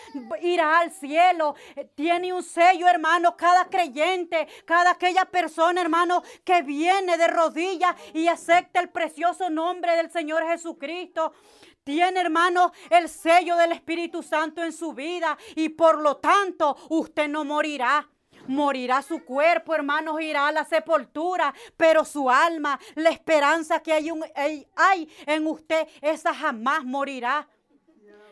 irá 0.40 0.78
al 0.78 0.90
cielo. 0.90 1.54
Tiene 1.94 2.32
un 2.32 2.42
sello, 2.42 2.88
hermano, 2.88 3.36
cada 3.36 3.66
creyente, 3.66 4.48
cada 4.64 4.92
aquella 4.92 5.26
persona, 5.26 5.82
hermano, 5.82 6.22
que 6.44 6.62
viene 6.62 7.18
de 7.18 7.26
rodillas 7.26 7.94
y 8.14 8.28
acepta 8.28 8.80
el 8.80 8.88
precioso 8.88 9.50
nombre 9.50 9.96
del 9.96 10.10
Señor 10.10 10.46
Jesucristo 10.46 11.32
tiene, 11.84 12.18
hermano, 12.18 12.72
el 12.90 13.08
sello 13.08 13.54
del 13.56 13.70
Espíritu 13.70 14.20
Santo 14.20 14.60
en 14.60 14.72
su 14.72 14.92
vida 14.92 15.38
y 15.54 15.68
por 15.68 16.00
lo 16.00 16.16
tanto 16.16 16.76
usted 16.88 17.28
no 17.28 17.44
morirá. 17.44 18.10
Morirá 18.48 19.02
su 19.02 19.24
cuerpo, 19.24 19.74
hermanos, 19.74 20.20
irá 20.20 20.48
a 20.48 20.52
la 20.52 20.64
sepultura, 20.64 21.54
pero 21.76 22.04
su 22.04 22.30
alma, 22.30 22.78
la 22.94 23.10
esperanza 23.10 23.80
que 23.80 23.92
hay, 23.92 24.10
hay 24.76 25.08
en 25.26 25.46
usted, 25.46 25.86
esa 26.00 26.34
jamás 26.34 26.84
morirá 26.84 27.46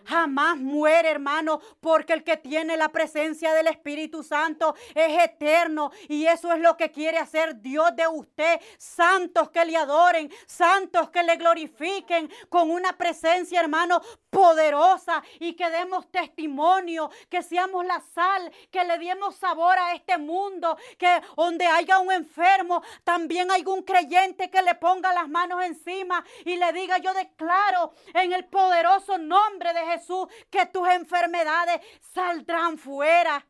jamás 0.04 0.56
muere, 0.58 1.10
hermano, 1.10 1.60
porque 1.80 2.12
el 2.12 2.24
que 2.24 2.36
tiene 2.36 2.76
la 2.76 2.90
presencia 2.90 3.52
del 3.52 3.68
Espíritu 3.68 4.22
Santo 4.22 4.74
es 4.94 5.22
eterno 5.22 5.90
y 6.08 6.26
eso 6.26 6.52
es 6.52 6.60
lo 6.60 6.76
que 6.76 6.90
quiere 6.90 7.18
hacer 7.18 7.60
Dios 7.60 7.94
de 7.96 8.06
usted. 8.06 8.60
Santos 8.78 9.50
que 9.50 9.64
le 9.64 9.76
adoren, 9.76 10.30
santos 10.46 11.10
que 11.10 11.22
le 11.22 11.36
glorifiquen 11.36 12.30
con 12.48 12.70
una 12.70 12.96
presencia, 12.96 13.60
hermano, 13.60 14.00
poderosa 14.34 15.22
y 15.38 15.54
que 15.54 15.70
demos 15.70 16.10
testimonio, 16.10 17.10
que 17.30 17.42
seamos 17.42 17.86
la 17.86 18.00
sal, 18.00 18.52
que 18.70 18.84
le 18.84 18.98
demos 18.98 19.36
sabor 19.36 19.78
a 19.78 19.94
este 19.94 20.18
mundo, 20.18 20.76
que 20.98 21.22
donde 21.36 21.66
haya 21.66 22.00
un 22.00 22.10
enfermo, 22.10 22.82
también 23.04 23.50
hay 23.50 23.64
un 23.64 23.82
creyente 23.82 24.50
que 24.50 24.60
le 24.62 24.74
ponga 24.74 25.12
las 25.14 25.28
manos 25.28 25.62
encima 25.64 26.24
y 26.44 26.56
le 26.56 26.72
diga, 26.72 26.98
yo 26.98 27.14
declaro 27.14 27.92
en 28.12 28.32
el 28.32 28.44
poderoso 28.46 29.18
nombre 29.18 29.72
de 29.72 29.86
Jesús 29.86 30.26
que 30.50 30.66
tus 30.66 30.88
enfermedades 30.88 31.80
saldrán 32.12 32.76
fuera. 32.76 33.46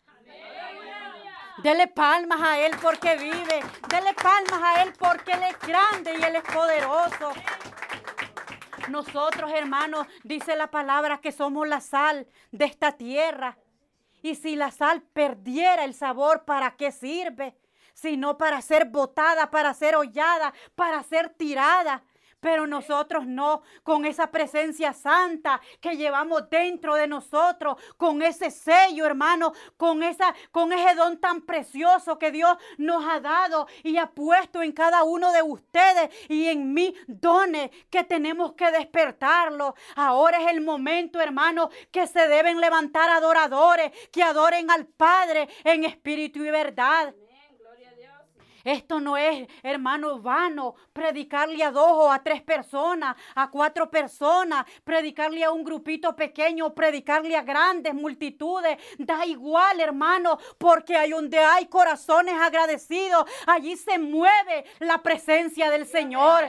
Dele 1.62 1.86
palmas 1.86 2.40
a 2.42 2.58
Él 2.58 2.72
porque 2.82 3.16
vive. 3.16 3.62
Dele 3.88 4.12
palmas 4.14 4.60
a 4.62 4.82
Él 4.82 4.92
porque 4.98 5.32
Él 5.32 5.44
es 5.44 5.58
grande 5.60 6.14
y 6.18 6.22
Él 6.22 6.36
es 6.36 6.42
poderoso. 6.42 7.32
Nosotros, 8.88 9.50
hermanos, 9.52 10.06
dice 10.22 10.56
la 10.56 10.70
palabra 10.70 11.20
que 11.20 11.32
somos 11.32 11.66
la 11.66 11.80
sal 11.80 12.26
de 12.52 12.64
esta 12.66 12.92
tierra. 12.92 13.58
Y 14.22 14.34
si 14.34 14.56
la 14.56 14.70
sal 14.70 15.02
perdiera 15.02 15.84
el 15.84 15.94
sabor, 15.94 16.44
¿para 16.44 16.76
qué 16.76 16.92
sirve? 16.92 17.56
Sino 17.94 18.36
para 18.38 18.60
ser 18.62 18.86
botada, 18.86 19.50
para 19.50 19.72
ser 19.74 19.96
hollada, 19.96 20.52
para 20.74 21.02
ser 21.02 21.28
tirada. 21.30 22.02
Pero 22.44 22.66
nosotros 22.66 23.26
no, 23.26 23.62
con 23.82 24.04
esa 24.04 24.30
presencia 24.30 24.92
santa 24.92 25.62
que 25.80 25.96
llevamos 25.96 26.50
dentro 26.50 26.94
de 26.94 27.06
nosotros, 27.06 27.78
con 27.96 28.20
ese 28.20 28.50
sello, 28.50 29.06
hermano, 29.06 29.54
con 29.78 30.02
esa 30.02 30.34
con 30.50 30.70
ese 30.70 30.94
don 30.94 31.18
tan 31.18 31.40
precioso 31.40 32.18
que 32.18 32.30
Dios 32.30 32.58
nos 32.76 33.02
ha 33.08 33.20
dado 33.20 33.66
y 33.82 33.96
ha 33.96 34.10
puesto 34.10 34.60
en 34.60 34.72
cada 34.72 35.04
uno 35.04 35.32
de 35.32 35.40
ustedes 35.40 36.10
y 36.28 36.48
en 36.48 36.74
mí 36.74 36.94
dones 37.06 37.70
que 37.88 38.04
tenemos 38.04 38.52
que 38.52 38.70
despertarlo. 38.70 39.74
Ahora 39.96 40.42
es 40.42 40.50
el 40.50 40.60
momento, 40.60 41.22
hermano, 41.22 41.70
que 41.90 42.06
se 42.06 42.28
deben 42.28 42.60
levantar 42.60 43.08
adoradores 43.08 43.90
que 44.12 44.22
adoren 44.22 44.70
al 44.70 44.84
Padre 44.84 45.48
en 45.64 45.86
espíritu 45.86 46.44
y 46.44 46.50
verdad. 46.50 47.14
Esto 48.64 49.00
no 49.00 49.16
es, 49.16 49.46
hermano, 49.62 50.20
vano 50.20 50.74
predicarle 50.92 51.62
a 51.62 51.70
dos 51.70 51.90
o 51.92 52.10
a 52.10 52.22
tres 52.22 52.42
personas, 52.42 53.16
a 53.34 53.50
cuatro 53.50 53.90
personas, 53.90 54.64
predicarle 54.84 55.44
a 55.44 55.50
un 55.50 55.64
grupito 55.64 56.16
pequeño, 56.16 56.74
predicarle 56.74 57.36
a 57.36 57.42
grandes 57.42 57.94
multitudes. 57.94 58.78
Da 58.98 59.24
igual, 59.26 59.80
hermano, 59.80 60.38
porque 60.58 60.96
hay 60.96 61.10
donde 61.10 61.38
hay 61.38 61.66
corazones 61.66 62.34
agradecidos, 62.34 63.24
allí 63.46 63.76
se 63.76 63.98
mueve 63.98 64.64
la 64.80 65.02
presencia 65.02 65.70
del 65.70 65.86
Señor. 65.86 66.44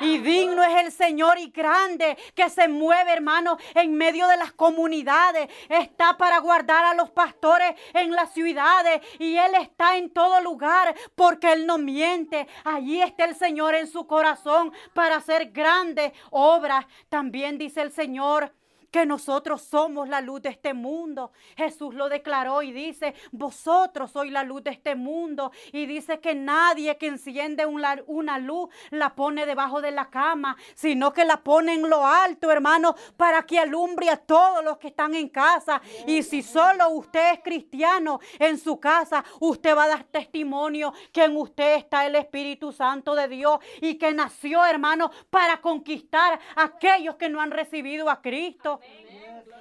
Y 0.00 0.18
digno 0.18 0.62
es 0.62 0.84
el 0.84 0.92
Señor 0.92 1.38
y 1.38 1.50
grande 1.50 2.16
que 2.34 2.48
se 2.50 2.68
mueve, 2.68 3.12
hermano, 3.12 3.56
en 3.74 3.94
medio 3.94 4.28
de 4.28 4.36
las 4.36 4.52
comunidades. 4.52 5.48
Está 5.68 6.16
para 6.16 6.38
guardar 6.38 6.84
a 6.84 6.94
los 6.94 7.10
pastores 7.10 7.74
en 7.94 8.12
las 8.12 8.32
ciudades. 8.32 9.00
Y 9.18 9.36
Él 9.36 9.54
está 9.54 9.96
en 9.96 10.10
todo 10.10 10.40
lugar 10.42 10.94
porque 11.14 11.45
Él 11.52 11.66
no 11.66 11.78
miente. 11.78 12.46
Allí 12.64 13.00
está 13.02 13.24
el 13.24 13.34
Señor 13.34 13.74
en 13.74 13.86
su 13.86 14.06
corazón 14.06 14.72
para 14.94 15.16
hacer 15.16 15.50
grandes 15.52 16.12
obras. 16.30 16.86
También 17.08 17.58
dice 17.58 17.82
el 17.82 17.92
Señor 17.92 18.52
que 18.96 19.04
nosotros 19.04 19.60
somos 19.60 20.08
la 20.08 20.22
luz 20.22 20.40
de 20.40 20.48
este 20.48 20.72
mundo. 20.72 21.30
Jesús 21.54 21.94
lo 21.94 22.08
declaró 22.08 22.62
y 22.62 22.72
dice, 22.72 23.14
vosotros 23.30 24.10
sois 24.10 24.32
la 24.32 24.42
luz 24.42 24.64
de 24.64 24.70
este 24.70 24.94
mundo. 24.94 25.52
Y 25.70 25.84
dice 25.84 26.18
que 26.18 26.34
nadie 26.34 26.96
que 26.96 27.08
enciende 27.08 27.66
una, 27.66 27.98
una 28.06 28.38
luz 28.38 28.70
la 28.88 29.14
pone 29.14 29.44
debajo 29.44 29.82
de 29.82 29.90
la 29.90 30.08
cama, 30.08 30.56
sino 30.74 31.12
que 31.12 31.26
la 31.26 31.36
pone 31.36 31.74
en 31.74 31.90
lo 31.90 32.06
alto, 32.06 32.50
hermano, 32.50 32.94
para 33.18 33.42
que 33.42 33.58
alumbre 33.58 34.08
a 34.08 34.16
todos 34.16 34.64
los 34.64 34.78
que 34.78 34.88
están 34.88 35.14
en 35.14 35.28
casa. 35.28 35.82
Y 36.06 36.22
si 36.22 36.42
solo 36.42 36.88
usted 36.88 37.34
es 37.34 37.40
cristiano 37.40 38.18
en 38.38 38.56
su 38.56 38.80
casa, 38.80 39.22
usted 39.40 39.76
va 39.76 39.84
a 39.84 39.88
dar 39.88 40.04
testimonio 40.04 40.94
que 41.12 41.24
en 41.24 41.36
usted 41.36 41.74
está 41.74 42.06
el 42.06 42.14
Espíritu 42.14 42.72
Santo 42.72 43.14
de 43.14 43.28
Dios 43.28 43.58
y 43.82 43.96
que 43.96 44.10
nació, 44.12 44.64
hermano, 44.64 45.10
para 45.28 45.60
conquistar 45.60 46.40
a 46.54 46.62
aquellos 46.62 47.16
que 47.16 47.28
no 47.28 47.42
han 47.42 47.50
recibido 47.50 48.08
a 48.08 48.22
Cristo. 48.22 48.80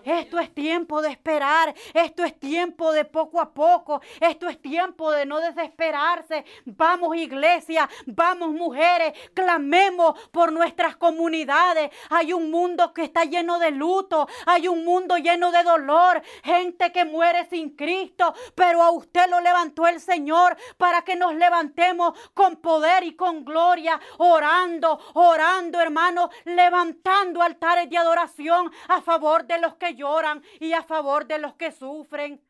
Esto 0.03 0.39
es 0.39 0.53
tiempo 0.53 1.01
de 1.01 1.09
esperar. 1.09 1.73
Esto 1.93 2.23
es 2.23 2.39
tiempo 2.39 2.91
de 2.91 3.05
poco 3.05 3.41
a 3.41 3.51
poco. 3.51 4.01
Esto 4.19 4.47
es 4.47 4.61
tiempo 4.61 5.11
de 5.11 5.25
no 5.25 5.39
desesperarse. 5.39 6.45
Vamos 6.65 7.15
iglesia, 7.17 7.89
vamos 8.05 8.49
mujeres, 8.49 9.13
clamemos 9.33 10.19
por 10.31 10.51
nuestras 10.51 10.95
comunidades. 10.95 11.91
Hay 12.09 12.33
un 12.33 12.51
mundo 12.51 12.93
que 12.93 13.03
está 13.03 13.25
lleno 13.25 13.59
de 13.59 13.71
luto. 13.71 14.27
Hay 14.45 14.67
un 14.67 14.85
mundo 14.85 15.17
lleno 15.17 15.51
de 15.51 15.63
dolor. 15.63 16.21
Gente 16.43 16.91
que 16.91 17.05
muere 17.05 17.47
sin 17.49 17.75
Cristo. 17.75 18.33
Pero 18.53 18.83
a 18.83 18.91
usted 18.91 19.29
lo 19.29 19.39
levantó 19.41 19.87
el 19.87 19.99
Señor 19.99 20.55
para 20.77 21.01
que 21.01 21.15
nos 21.15 21.33
levantemos 21.35 22.17
con 22.33 22.57
poder 22.57 23.03
y 23.03 23.15
con 23.15 23.43
gloria. 23.43 23.99
Orando, 24.17 24.99
orando 25.13 25.79
hermanos. 25.79 26.29
Levantando 26.43 27.41
altares 27.41 27.89
de 27.89 27.97
adoración 27.97 28.71
a 28.87 29.01
favor 29.01 29.45
de 29.45 29.59
los 29.59 29.74
que 29.77 29.95
lloran 29.95 30.41
y 30.59 30.73
a 30.73 30.83
favor 30.83 31.25
de 31.25 31.39
los 31.39 31.55
que 31.55 31.71
sufren. 31.71 32.41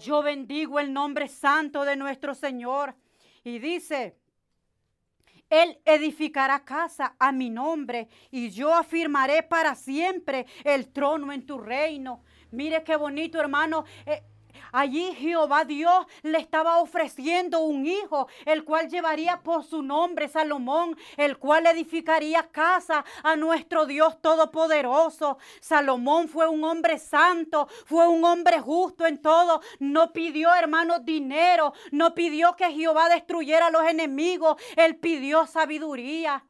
Yo 0.00 0.22
bendigo 0.22 0.78
el 0.78 0.92
nombre 0.92 1.28
santo 1.28 1.84
de 1.84 1.96
nuestro 1.96 2.34
Señor. 2.34 2.94
Y 3.44 3.58
dice, 3.58 4.16
Él 5.48 5.78
edificará 5.84 6.64
casa 6.64 7.14
a 7.18 7.32
mi 7.32 7.48
nombre 7.48 8.08
y 8.30 8.50
yo 8.50 8.74
afirmaré 8.74 9.42
para 9.42 9.74
siempre 9.74 10.46
el 10.64 10.92
trono 10.92 11.32
en 11.32 11.46
tu 11.46 11.58
reino. 11.58 12.22
Mire 12.50 12.82
qué 12.82 12.96
bonito, 12.96 13.40
hermano. 13.40 13.84
Eh, 14.04 14.22
Allí 14.76 15.14
Jehová 15.14 15.64
Dios 15.64 16.04
le 16.22 16.36
estaba 16.36 16.80
ofreciendo 16.80 17.60
un 17.60 17.86
hijo, 17.86 18.28
el 18.44 18.62
cual 18.62 18.90
llevaría 18.90 19.40
por 19.42 19.64
su 19.64 19.82
nombre 19.82 20.28
Salomón, 20.28 20.98
el 21.16 21.38
cual 21.38 21.64
edificaría 21.64 22.50
casa 22.52 23.02
a 23.22 23.36
nuestro 23.36 23.86
Dios 23.86 24.20
Todopoderoso. 24.20 25.38
Salomón 25.62 26.28
fue 26.28 26.46
un 26.46 26.62
hombre 26.62 26.98
santo, 26.98 27.68
fue 27.86 28.06
un 28.06 28.22
hombre 28.26 28.60
justo 28.60 29.06
en 29.06 29.22
todo. 29.22 29.62
No 29.78 30.12
pidió, 30.12 30.54
hermanos, 30.54 31.06
dinero, 31.06 31.72
no 31.90 32.14
pidió 32.14 32.54
que 32.54 32.70
Jehová 32.70 33.08
destruyera 33.08 33.68
a 33.68 33.70
los 33.70 33.84
enemigos, 33.84 34.60
él 34.76 34.96
pidió 34.96 35.46
sabiduría. 35.46 36.44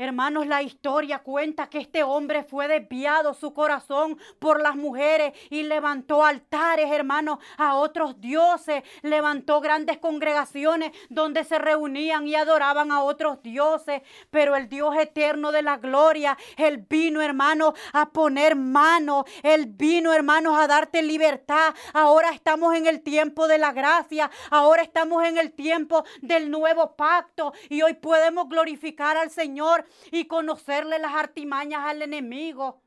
Hermanos, 0.00 0.46
la 0.46 0.62
historia 0.62 1.18
cuenta 1.18 1.68
que 1.68 1.78
este 1.78 2.04
hombre 2.04 2.44
fue 2.44 2.68
desviado 2.68 3.34
su 3.34 3.52
corazón 3.52 4.16
por 4.38 4.62
las 4.62 4.76
mujeres 4.76 5.32
y 5.50 5.64
levantó 5.64 6.24
altares, 6.24 6.92
hermanos, 6.92 7.40
a 7.56 7.74
otros 7.74 8.20
dioses. 8.20 8.84
Levantó 9.02 9.60
grandes 9.60 9.98
congregaciones 9.98 10.92
donde 11.08 11.42
se 11.42 11.58
reunían 11.58 12.28
y 12.28 12.36
adoraban 12.36 12.92
a 12.92 13.02
otros 13.02 13.42
dioses. 13.42 14.02
Pero 14.30 14.54
el 14.54 14.68
Dios 14.68 14.96
eterno 14.96 15.50
de 15.50 15.62
la 15.62 15.78
gloria, 15.78 16.38
Él 16.56 16.86
vino, 16.88 17.20
hermanos, 17.20 17.74
a 17.92 18.10
poner 18.10 18.54
mano. 18.54 19.24
Él 19.42 19.66
vino, 19.66 20.12
hermanos, 20.12 20.56
a 20.56 20.68
darte 20.68 21.02
libertad. 21.02 21.74
Ahora 21.92 22.30
estamos 22.30 22.76
en 22.76 22.86
el 22.86 23.02
tiempo 23.02 23.48
de 23.48 23.58
la 23.58 23.72
gracia. 23.72 24.30
Ahora 24.50 24.82
estamos 24.82 25.24
en 25.24 25.38
el 25.38 25.50
tiempo 25.50 26.04
del 26.22 26.52
nuevo 26.52 26.94
pacto. 26.94 27.52
Y 27.68 27.82
hoy 27.82 27.94
podemos 27.94 28.48
glorificar 28.48 29.16
al 29.16 29.32
Señor 29.32 29.87
y 30.10 30.26
conocerle 30.26 30.98
las 30.98 31.14
artimañas 31.14 31.84
al 31.84 32.02
enemigo. 32.02 32.82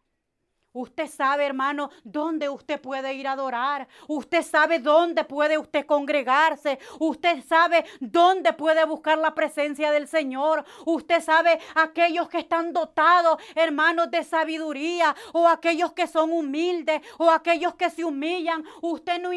Usted 0.73 1.07
sabe, 1.07 1.45
hermano, 1.45 1.89
dónde 2.05 2.47
usted 2.47 2.79
puede 2.79 3.13
ir 3.13 3.27
a 3.27 3.33
adorar. 3.33 3.89
Usted 4.07 4.41
sabe 4.41 4.79
dónde 4.79 5.25
puede 5.25 5.57
usted 5.57 5.85
congregarse. 5.85 6.79
Usted 6.97 7.43
sabe 7.43 7.83
dónde 7.99 8.53
puede 8.53 8.85
buscar 8.85 9.17
la 9.17 9.35
presencia 9.35 9.91
del 9.91 10.07
Señor. 10.07 10.63
Usted 10.85 11.21
sabe 11.21 11.59
aquellos 11.75 12.29
que 12.29 12.39
están 12.39 12.71
dotados, 12.71 13.37
hermanos, 13.53 14.09
de 14.11 14.23
sabiduría 14.23 15.13
o 15.33 15.45
aquellos 15.45 15.91
que 15.91 16.07
son 16.07 16.31
humildes 16.31 17.01
o 17.17 17.29
aquellos 17.29 17.75
que 17.75 17.89
se 17.89 18.05
humillan. 18.05 18.63
Usted 18.81 19.21
no, 19.21 19.31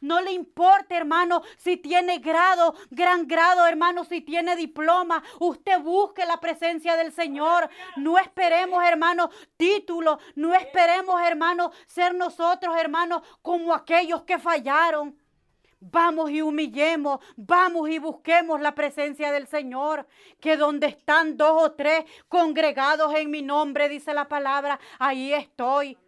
no 0.00 0.20
le 0.20 0.32
importa, 0.32 0.96
hermano, 0.96 1.42
si 1.56 1.76
tiene 1.76 2.18
grado, 2.18 2.74
gran 2.90 3.28
grado, 3.28 3.64
hermano, 3.64 4.04
si 4.04 4.22
tiene 4.22 4.56
diploma. 4.56 5.22
Usted 5.38 5.80
busque 5.80 6.26
la 6.26 6.40
presencia 6.40 6.96
del 6.96 7.12
Señor. 7.12 7.70
No 7.96 8.18
esperemos, 8.18 8.82
hermano, 8.82 9.30
título. 9.56 10.18
No 10.34 10.52
esperemos 10.52 10.79
Queremos, 10.80 11.20
hermanos, 11.20 11.72
ser 11.86 12.14
nosotros, 12.14 12.74
hermanos, 12.74 13.20
como 13.42 13.74
aquellos 13.74 14.22
que 14.22 14.38
fallaron. 14.38 15.14
Vamos 15.78 16.30
y 16.30 16.40
humillemos, 16.40 17.20
vamos 17.36 17.90
y 17.90 17.98
busquemos 17.98 18.62
la 18.62 18.74
presencia 18.74 19.30
del 19.30 19.46
Señor, 19.46 20.06
que 20.40 20.56
donde 20.56 20.86
están 20.86 21.36
dos 21.36 21.64
o 21.64 21.72
tres 21.72 22.04
congregados 22.28 23.14
en 23.14 23.30
mi 23.30 23.42
nombre, 23.42 23.90
dice 23.90 24.14
la 24.14 24.26
palabra, 24.26 24.80
ahí 24.98 25.34
estoy. 25.34 25.98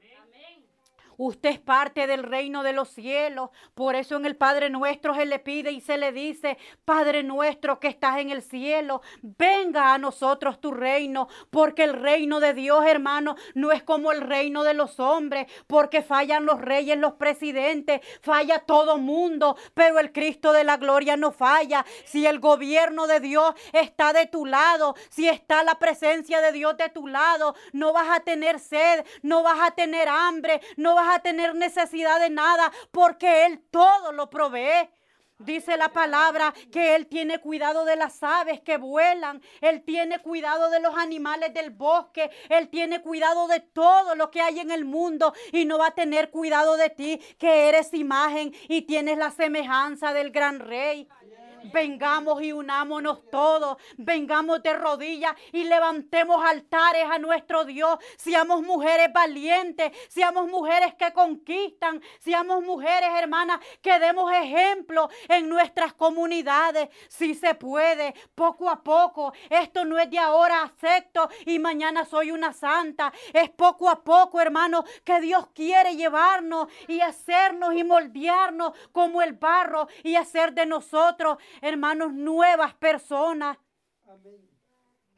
Usted 1.24 1.50
es 1.50 1.60
parte 1.60 2.08
del 2.08 2.24
reino 2.24 2.64
de 2.64 2.72
los 2.72 2.88
cielos. 2.88 3.50
Por 3.74 3.94
eso 3.94 4.16
en 4.16 4.26
el 4.26 4.34
Padre 4.34 4.70
nuestro 4.70 5.14
se 5.14 5.24
le 5.24 5.38
pide 5.38 5.70
y 5.70 5.80
se 5.80 5.96
le 5.96 6.10
dice, 6.10 6.58
Padre 6.84 7.22
nuestro 7.22 7.78
que 7.78 7.86
estás 7.86 8.18
en 8.18 8.30
el 8.30 8.42
cielo, 8.42 9.02
venga 9.22 9.94
a 9.94 9.98
nosotros 9.98 10.60
tu 10.60 10.72
reino, 10.72 11.28
porque 11.50 11.84
el 11.84 11.92
reino 11.92 12.40
de 12.40 12.54
Dios, 12.54 12.84
hermano, 12.84 13.36
no 13.54 13.70
es 13.70 13.84
como 13.84 14.10
el 14.10 14.20
reino 14.20 14.64
de 14.64 14.74
los 14.74 14.98
hombres, 14.98 15.46
porque 15.68 16.02
fallan 16.02 16.44
los 16.44 16.60
reyes, 16.60 16.98
los 16.98 17.12
presidentes, 17.12 18.00
falla 18.20 18.58
todo 18.58 18.98
mundo, 18.98 19.56
pero 19.74 20.00
el 20.00 20.10
Cristo 20.10 20.52
de 20.52 20.64
la 20.64 20.76
gloria 20.76 21.16
no 21.16 21.30
falla. 21.30 21.86
Si 22.04 22.26
el 22.26 22.40
gobierno 22.40 23.06
de 23.06 23.20
Dios 23.20 23.54
está 23.72 24.12
de 24.12 24.26
tu 24.26 24.44
lado, 24.44 24.96
si 25.08 25.28
está 25.28 25.62
la 25.62 25.78
presencia 25.78 26.40
de 26.40 26.50
Dios 26.50 26.76
de 26.76 26.88
tu 26.88 27.06
lado, 27.06 27.54
no 27.72 27.92
vas 27.92 28.08
a 28.10 28.24
tener 28.24 28.58
sed, 28.58 29.04
no 29.22 29.44
vas 29.44 29.60
a 29.60 29.70
tener 29.70 30.08
hambre, 30.08 30.60
no 30.76 30.96
vas 30.96 31.11
a 31.11 31.11
a 31.14 31.22
tener 31.22 31.54
necesidad 31.54 32.20
de 32.20 32.30
nada 32.30 32.72
porque 32.90 33.46
Él 33.46 33.62
todo 33.70 34.12
lo 34.12 34.30
provee. 34.30 34.88
Dice 35.38 35.76
la 35.76 35.88
palabra 35.88 36.54
que 36.70 36.94
Él 36.94 37.08
tiene 37.08 37.38
cuidado 37.38 37.84
de 37.84 37.96
las 37.96 38.22
aves 38.22 38.60
que 38.60 38.76
vuelan, 38.76 39.42
Él 39.60 39.82
tiene 39.82 40.20
cuidado 40.20 40.70
de 40.70 40.78
los 40.78 40.96
animales 40.96 41.52
del 41.52 41.70
bosque, 41.70 42.30
Él 42.48 42.68
tiene 42.68 43.02
cuidado 43.02 43.48
de 43.48 43.58
todo 43.58 44.14
lo 44.14 44.30
que 44.30 44.40
hay 44.40 44.60
en 44.60 44.70
el 44.70 44.84
mundo 44.84 45.34
y 45.50 45.64
no 45.64 45.78
va 45.78 45.88
a 45.88 45.94
tener 45.94 46.30
cuidado 46.30 46.76
de 46.76 46.90
ti 46.90 47.20
que 47.38 47.68
eres 47.68 47.92
imagen 47.92 48.54
y 48.68 48.82
tienes 48.82 49.18
la 49.18 49.32
semejanza 49.32 50.12
del 50.12 50.30
gran 50.30 50.60
rey. 50.60 51.08
Vengamos 51.64 52.42
y 52.42 52.52
unámonos 52.52 53.28
todos. 53.30 53.76
Vengamos 53.96 54.62
de 54.62 54.74
rodillas 54.74 55.34
y 55.52 55.64
levantemos 55.64 56.44
altares 56.44 57.04
a 57.10 57.18
nuestro 57.18 57.64
Dios. 57.64 57.98
Seamos 58.16 58.62
mujeres 58.62 59.12
valientes. 59.12 59.92
Seamos 60.08 60.48
mujeres 60.48 60.94
que 60.94 61.12
conquistan. 61.12 62.02
Seamos 62.20 62.62
mujeres, 62.64 63.10
hermanas, 63.16 63.60
que 63.80 63.98
demos 63.98 64.32
ejemplo 64.32 65.08
en 65.28 65.48
nuestras 65.48 65.92
comunidades. 65.94 66.88
Si 67.08 67.34
se 67.34 67.54
puede, 67.54 68.14
poco 68.34 68.68
a 68.68 68.82
poco. 68.82 69.32
Esto 69.50 69.84
no 69.84 69.98
es 69.98 70.10
de 70.10 70.18
ahora 70.18 70.62
acepto 70.62 71.28
y 71.46 71.58
mañana 71.58 72.04
soy 72.04 72.30
una 72.30 72.52
santa. 72.52 73.12
Es 73.32 73.50
poco 73.50 73.88
a 73.88 74.02
poco, 74.02 74.40
hermanos, 74.40 74.84
que 75.04 75.20
Dios 75.20 75.48
quiere 75.54 75.96
llevarnos 75.96 76.68
y 76.88 77.00
hacernos 77.00 77.74
y 77.74 77.84
moldearnos 77.84 78.72
como 78.92 79.22
el 79.22 79.34
barro 79.34 79.88
y 80.02 80.16
hacer 80.16 80.52
de 80.52 80.66
nosotros 80.66 81.38
hermanos, 81.60 82.12
nuevas 82.12 82.74
personas. 82.74 83.58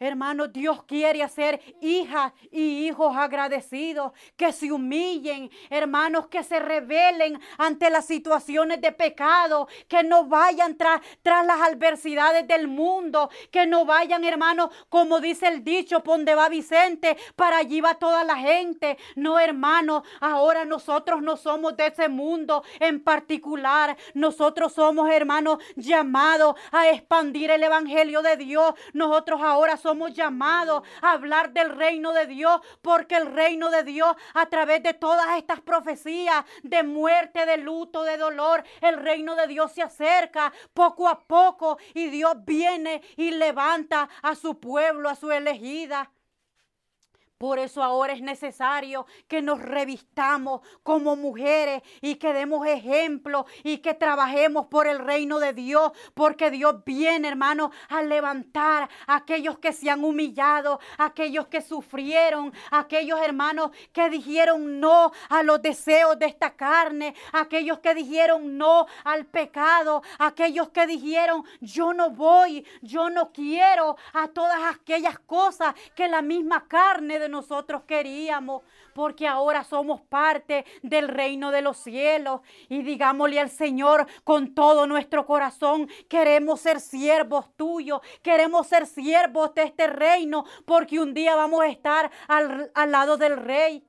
Hermano, 0.05 0.49
Dios 0.49 0.85
quiere 0.85 1.23
hacer 1.23 1.61
hijas 1.81 2.33
y 2.51 2.87
hijos 2.87 3.17
agradecidos, 3.17 4.13
que 4.37 4.53
se 4.53 4.71
humillen, 4.71 5.51
hermanos, 5.71 6.27
que 6.27 6.43
se 6.43 6.59
rebelen 6.59 7.41
ante 7.59 7.91
las 7.91 8.07
situaciones 8.07 8.81
de 8.81 8.93
pecado, 8.93 9.69
que 9.89 10.03
no 10.03 10.27
vayan 10.27 10.77
tras, 10.77 11.01
las 11.25 11.61
adversidades 11.61 12.47
del 12.47 12.69
mundo, 12.69 13.31
que 13.51 13.67
no 13.67 13.85
vayan, 13.85 14.25
hermanos, 14.25 14.71
como 14.89 15.21
dice 15.21 15.49
el 15.49 15.65
dicho, 15.65 16.03
donde 16.05 16.35
va 16.35 16.49
Vicente, 16.49 17.17
para 17.35 17.59
allí 17.59 17.81
va 17.81 17.95
toda 17.95 18.25
la 18.25 18.37
gente. 18.37 18.99
No, 19.17 19.39
hermano, 19.39 20.05
ahora 20.21 20.65
nosotros 20.65 21.23
no 21.23 21.37
somos 21.37 21.77
de 21.77 21.87
ese 21.89 22.09
mundo 22.09 22.63
en 22.79 23.03
particular. 23.03 23.97
Nosotros 24.15 24.75
somos, 24.75 25.11
hermanos, 25.11 25.59
llamados 25.77 26.55
a 26.71 26.91
expandir 26.91 27.51
el 27.51 27.63
Evangelio 27.63 28.23
de 28.23 28.37
Dios. 28.37 28.75
Nosotros 28.93 29.41
ahora 29.43 29.77
somos 29.77 29.94
llamados 30.15 30.83
a 31.03 31.13
hablar 31.13 31.53
del 31.53 31.71
reino 31.71 32.13
de 32.13 32.27
Dios, 32.27 32.61
porque 32.83 33.17
el 33.17 33.33
reino 33.33 33.71
de 33.71 33.85
Dios, 33.85 34.15
a 34.35 34.47
través 34.47 34.83
de 34.83 34.95
todas 34.95 35.37
estas 35.37 35.61
profecías 35.61 36.45
de 36.63 36.83
muerte, 36.83 37.47
de 37.47 37.59
luto, 37.59 38.03
de 38.03 38.17
dolor, 38.17 38.65
el 38.81 38.97
reino 38.97 39.35
de 39.37 39.47
Dios 39.47 39.73
se 39.73 39.83
acerca 39.83 40.53
poco 40.73 41.09
a 41.09 41.21
poco 41.21 41.79
y 41.95 42.09
Dios 42.09 42.35
viene 42.45 43.03
y 43.17 43.31
levanta 43.31 44.09
a 44.23 44.35
su 44.35 44.59
pueblo, 44.59 45.09
a 45.09 45.15
su 45.15 45.31
elegida. 45.31 46.11
Por 47.39 47.59
eso 47.59 47.83
ahora 47.83 48.13
es 48.13 48.23
necesario 48.23 49.07
que 49.29 49.43
nos 49.43 49.61
revistamos 49.61 50.61
como 50.83 51.17
mujeres 51.17 51.83
y 52.01 52.15
que 52.17 52.33
demos 52.33 52.67
ejemplo 52.67 53.47
y 53.63 53.79
que 53.79 53.95
trabajemos 53.95 54.67
por 54.67 54.87
el 54.87 54.99
reino 54.99 55.41
de 55.41 55.53
Dios, 55.53 55.93
porque 56.15 56.51
Dios 56.51 56.85
viene, 56.85 57.29
hermano, 57.29 57.73
a 57.89 58.03
levantar 58.03 58.89
a 59.07 59.17
aquellos 59.17 59.59
que 59.59 59.73
se 59.73 59.91
han 59.91 60.05
humillado, 60.05 60.79
aquellos 60.97 61.49
que 61.49 61.61
sufrieron, 61.61 62.53
aquellos 62.71 63.21
hermanos 63.21 63.71
que 63.93 64.11
dijeron 64.11 64.81
no 64.81 65.13
a 65.29 65.43
los 65.43 65.61
deseos 65.61 66.19
de 66.19 66.27
esta 66.27 66.55
carne, 66.55 67.15
aquellos 67.33 67.81
que 67.81 67.95
dijeron 67.95 68.57
no 68.57 68.87
al 69.05 69.27
pecado, 69.27 70.03
aquellos 70.19 70.69
que 70.71 70.87
dijeron 70.87 71.45
yo 71.61 71.93
no 71.93 72.11
voy, 72.11 72.65
yo 72.83 73.11
no 73.11 73.33
quiero 73.33 73.97
a 74.13 74.29
todas 74.29 74.75
aquellas 74.75 75.19
cosas 75.19 75.75
que 75.95 76.09
la 76.09 76.23
misma 76.23 76.67
carne 76.69 77.19
de 77.19 77.24
nosotros 77.29 77.83
queríamos, 77.87 78.63
porque 78.95 79.27
ahora 79.27 79.65
somos 79.65 80.01
parte 80.03 80.65
del 80.83 81.09
reino 81.09 81.51
de 81.51 81.63
los 81.63 81.77
cielos. 81.77 82.41
Y 82.69 82.83
digámosle 82.83 83.41
al 83.41 83.51
Señor 83.51 84.07
con 84.25 84.55
todo 84.55 84.87
nuestro 84.87 85.27
corazón, 85.27 85.89
queremos 86.09 86.61
ser 86.61 86.81
siervos 86.81 87.47
tuyos, 87.57 88.01
queremos 88.23 88.67
ser 88.67 88.87
siervos 88.87 89.55
de 89.55 89.65
este 89.65 89.87
reino, 89.87 90.45
porque 90.65 90.99
un 90.99 91.15
día 91.15 91.35
vamos 91.35 91.63
a 91.63 91.69
estar 91.69 92.11
al, 92.29 92.71
al 92.75 92.91
lado 92.91 93.17
del 93.17 93.37
rey. 93.37 93.85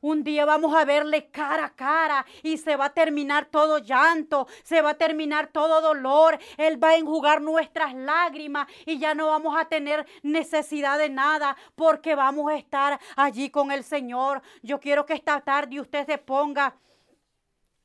Un 0.00 0.24
día 0.24 0.44
vamos 0.44 0.74
a 0.74 0.84
verle 0.84 1.28
cara 1.30 1.66
a 1.66 1.74
cara 1.74 2.26
y 2.42 2.58
se 2.58 2.76
va 2.76 2.86
a 2.86 2.94
terminar 2.94 3.46
todo 3.46 3.78
llanto, 3.78 4.46
se 4.62 4.82
va 4.82 4.90
a 4.90 4.94
terminar 4.94 5.48
todo 5.48 5.80
dolor. 5.80 6.38
Él 6.56 6.82
va 6.82 6.90
a 6.90 6.96
enjugar 6.96 7.40
nuestras 7.40 7.94
lágrimas 7.94 8.68
y 8.84 8.98
ya 8.98 9.14
no 9.14 9.28
vamos 9.28 9.56
a 9.58 9.66
tener 9.66 10.06
necesidad 10.22 10.98
de 10.98 11.08
nada 11.08 11.56
porque 11.74 12.14
vamos 12.14 12.50
a 12.50 12.56
estar 12.56 13.00
allí 13.16 13.50
con 13.50 13.72
el 13.72 13.84
Señor. 13.84 14.42
Yo 14.62 14.80
quiero 14.80 15.06
que 15.06 15.14
esta 15.14 15.40
tarde 15.40 15.80
usted 15.80 16.06
se 16.06 16.18
ponga 16.18 16.76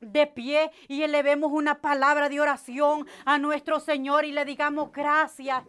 de 0.00 0.26
pie 0.26 0.70
y 0.88 1.02
elevemos 1.02 1.52
una 1.52 1.80
palabra 1.80 2.28
de 2.28 2.40
oración 2.40 3.06
a 3.24 3.38
nuestro 3.38 3.80
Señor 3.80 4.24
y 4.24 4.32
le 4.32 4.44
digamos 4.44 4.92
gracias. 4.92 5.64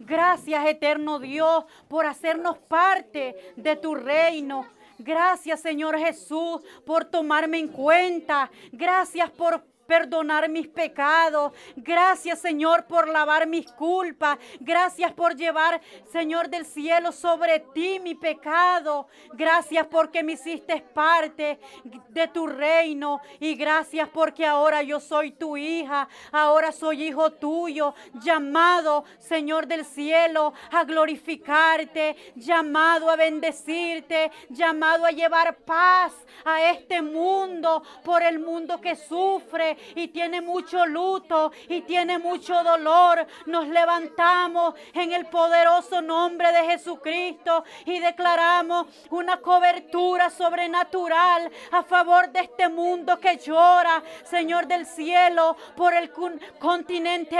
Gracias 0.00 0.64
eterno 0.66 1.18
Dios 1.18 1.64
por 1.88 2.06
hacernos 2.06 2.58
parte 2.58 3.54
de 3.56 3.76
tu 3.76 3.94
reino. 3.94 4.66
Gracias 4.98 5.60
Señor 5.60 5.98
Jesús 5.98 6.60
por 6.84 7.04
tomarme 7.04 7.58
en 7.58 7.68
cuenta. 7.68 8.50
Gracias 8.72 9.30
por 9.30 9.62
perdonar 9.88 10.50
mis 10.50 10.68
pecados. 10.68 11.52
Gracias, 11.74 12.40
Señor, 12.40 12.84
por 12.84 13.08
lavar 13.08 13.46
mis 13.46 13.72
culpas. 13.72 14.38
Gracias 14.60 15.12
por 15.12 15.34
llevar, 15.34 15.80
Señor 16.12 16.50
del 16.50 16.66
cielo, 16.66 17.10
sobre 17.10 17.60
ti 17.60 17.98
mi 17.98 18.14
pecado. 18.14 19.08
Gracias 19.32 19.86
porque 19.86 20.22
me 20.22 20.32
hiciste 20.32 20.82
parte 20.92 21.58
de 22.10 22.28
tu 22.28 22.46
reino. 22.46 23.20
Y 23.40 23.54
gracias 23.54 24.10
porque 24.10 24.44
ahora 24.44 24.82
yo 24.82 25.00
soy 25.00 25.32
tu 25.32 25.56
hija. 25.56 26.06
Ahora 26.32 26.70
soy 26.70 27.04
hijo 27.04 27.32
tuyo. 27.32 27.94
Llamado, 28.20 29.04
Señor 29.18 29.66
del 29.66 29.86
cielo, 29.86 30.52
a 30.70 30.84
glorificarte. 30.84 32.14
Llamado 32.36 33.10
a 33.10 33.16
bendecirte. 33.16 34.30
Llamado 34.50 35.06
a 35.06 35.12
llevar 35.12 35.56
paz 35.56 36.12
a 36.44 36.70
este 36.72 37.00
mundo. 37.00 37.82
Por 38.04 38.22
el 38.22 38.38
mundo 38.38 38.82
que 38.82 38.94
sufre 38.94 39.77
y 39.94 40.08
tiene 40.08 40.40
mucho 40.40 40.86
luto 40.86 41.52
y 41.68 41.82
tiene 41.82 42.18
mucho 42.18 42.62
dolor, 42.62 43.26
nos 43.46 43.68
levantamos 43.68 44.74
en 44.94 45.12
el 45.12 45.26
poderoso 45.26 46.00
nombre 46.02 46.52
de 46.52 46.64
Jesucristo 46.64 47.64
y 47.84 47.98
declaramos 47.98 48.86
una 49.10 49.38
cobertura 49.38 50.30
sobrenatural 50.30 51.50
a 51.72 51.82
favor 51.82 52.30
de 52.30 52.40
este 52.40 52.68
mundo 52.68 53.18
que 53.18 53.36
llora, 53.38 54.02
Señor 54.24 54.66
del 54.66 54.86
cielo, 54.86 55.56
por 55.76 55.94
el 55.94 56.10
continente 56.58 57.38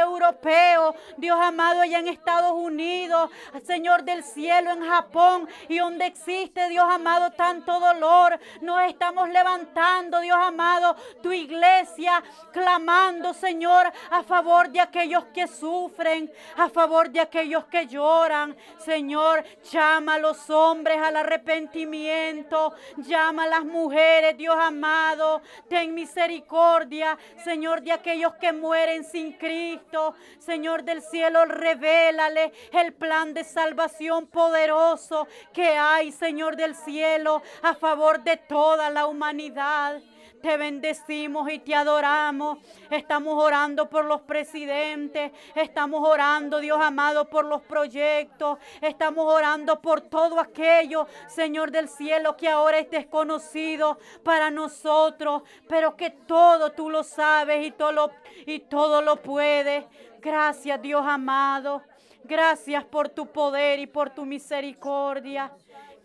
europeo, 0.00 0.94
Dios 1.16 1.38
amado, 1.40 1.80
allá 1.80 1.98
en 1.98 2.08
Estados 2.08 2.52
Unidos, 2.52 3.30
Señor 3.66 4.04
del 4.04 4.22
cielo, 4.22 4.70
en 4.70 4.86
Japón 4.86 5.48
y 5.68 5.78
donde 5.78 6.06
existe, 6.06 6.68
Dios 6.68 6.86
amado, 6.88 7.30
tanto 7.32 7.78
dolor, 7.80 8.38
nos 8.60 8.82
estamos 8.82 9.28
levantando, 9.28 10.20
Dios 10.20 10.38
amado, 10.40 10.96
tu 11.22 11.32
iglesia 11.78 12.22
clamando, 12.52 13.32
Señor, 13.32 13.92
a 14.10 14.22
favor 14.22 14.68
de 14.70 14.80
aquellos 14.80 15.24
que 15.26 15.46
sufren, 15.46 16.30
a 16.56 16.68
favor 16.68 17.10
de 17.10 17.20
aquellos 17.20 17.66
que 17.66 17.86
lloran. 17.86 18.56
Señor, 18.78 19.44
llama 19.70 20.14
a 20.14 20.18
los 20.18 20.50
hombres 20.50 20.98
al 20.98 21.16
arrepentimiento, 21.16 22.72
llama 22.96 23.44
a 23.44 23.48
las 23.48 23.64
mujeres, 23.64 24.36
Dios 24.36 24.56
amado, 24.58 25.42
ten 25.68 25.94
misericordia, 25.94 27.16
Señor, 27.44 27.82
de 27.82 27.92
aquellos 27.92 28.34
que 28.34 28.52
mueren 28.52 29.04
sin 29.04 29.32
Cristo. 29.32 30.14
Señor 30.38 30.82
del 30.82 31.02
cielo, 31.02 31.44
revélale 31.44 32.52
el 32.72 32.92
plan 32.94 33.34
de 33.34 33.44
salvación 33.44 34.26
poderoso 34.26 35.28
que 35.52 35.76
hay, 35.76 36.12
Señor 36.12 36.56
del 36.56 36.74
cielo, 36.74 37.42
a 37.62 37.74
favor 37.74 38.22
de 38.22 38.36
toda 38.36 38.90
la 38.90 39.06
humanidad. 39.06 40.00
Te 40.42 40.56
bendecimos 40.56 41.50
y 41.50 41.58
te 41.58 41.74
adoramos. 41.74 42.58
Estamos 42.90 43.42
orando 43.42 43.88
por 43.88 44.04
los 44.04 44.20
presidentes. 44.22 45.32
Estamos 45.54 46.06
orando, 46.06 46.60
Dios 46.60 46.78
amado, 46.80 47.28
por 47.28 47.44
los 47.44 47.62
proyectos. 47.62 48.58
Estamos 48.80 49.32
orando 49.32 49.80
por 49.80 50.00
todo 50.00 50.38
aquello, 50.38 51.06
Señor 51.26 51.70
del 51.70 51.88
cielo, 51.88 52.36
que 52.36 52.48
ahora 52.48 52.78
es 52.78 52.90
desconocido 52.90 53.98
para 54.22 54.50
nosotros. 54.50 55.42
Pero 55.68 55.96
que 55.96 56.10
todo 56.10 56.72
tú 56.72 56.88
lo 56.90 57.02
sabes 57.02 57.66
y 57.66 57.70
todo 57.72 57.92
lo, 57.92 58.10
y 58.46 58.60
todo 58.60 59.02
lo 59.02 59.16
puedes. 59.16 59.84
Gracias, 60.20 60.80
Dios 60.80 61.04
amado. 61.06 61.82
Gracias 62.24 62.84
por 62.84 63.08
tu 63.08 63.26
poder 63.26 63.78
y 63.78 63.86
por 63.86 64.10
tu 64.10 64.26
misericordia. 64.26 65.50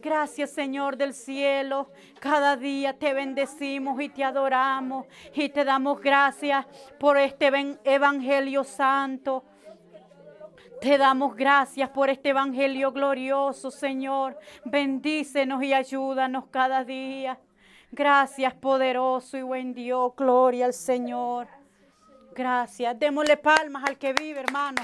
Gracias 0.04 0.50
Señor 0.50 0.98
del 0.98 1.14
cielo. 1.14 1.90
Cada 2.20 2.58
día 2.58 2.92
te 2.92 3.14
bendecimos 3.14 4.02
y 4.02 4.10
te 4.10 4.26
adoramos 4.26 5.06
y 5.34 5.48
te 5.48 5.64
damos 5.64 6.02
gracias 6.02 6.66
por 7.00 7.18
este 7.18 7.50
Evangelio 7.86 8.66
Santo. 8.66 9.46
Te 10.82 10.98
damos 10.98 11.38
gracias 11.38 11.90
por 11.90 12.10
este 12.10 12.30
Evangelio 12.30 12.92
glorioso, 12.92 13.72
Señor. 13.72 14.38
Bendícenos 14.66 15.64
y 15.64 15.74
ayúdanos 15.74 16.48
cada 16.52 16.84
día. 16.84 17.40
Gracias, 17.90 18.54
poderoso 18.56 19.38
y 19.38 19.42
buen 19.44 19.74
Dios. 19.74 20.12
Gloria 20.18 20.66
al 20.66 20.74
Señor. 20.74 21.48
Gracias. 22.36 23.00
Démosle 23.00 23.38
palmas 23.38 23.86
al 23.86 23.98
que 23.98 24.12
vive, 24.12 24.42
hermano. 24.42 24.82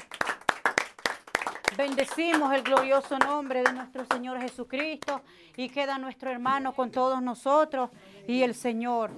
Bendecimos 1.78 2.54
el 2.54 2.64
glorioso 2.64 3.18
nombre 3.20 3.64
de 3.64 3.72
nuestro 3.72 4.04
Señor 4.06 4.42
Jesucristo 4.42 5.22
y 5.56 5.70
queda 5.70 5.98
nuestro 5.98 6.30
hermano 6.30 6.74
con 6.74 6.92
todos 6.92 7.22
nosotros 7.22 7.90
y 8.28 8.42
el 8.42 8.56
Señor 8.56 9.12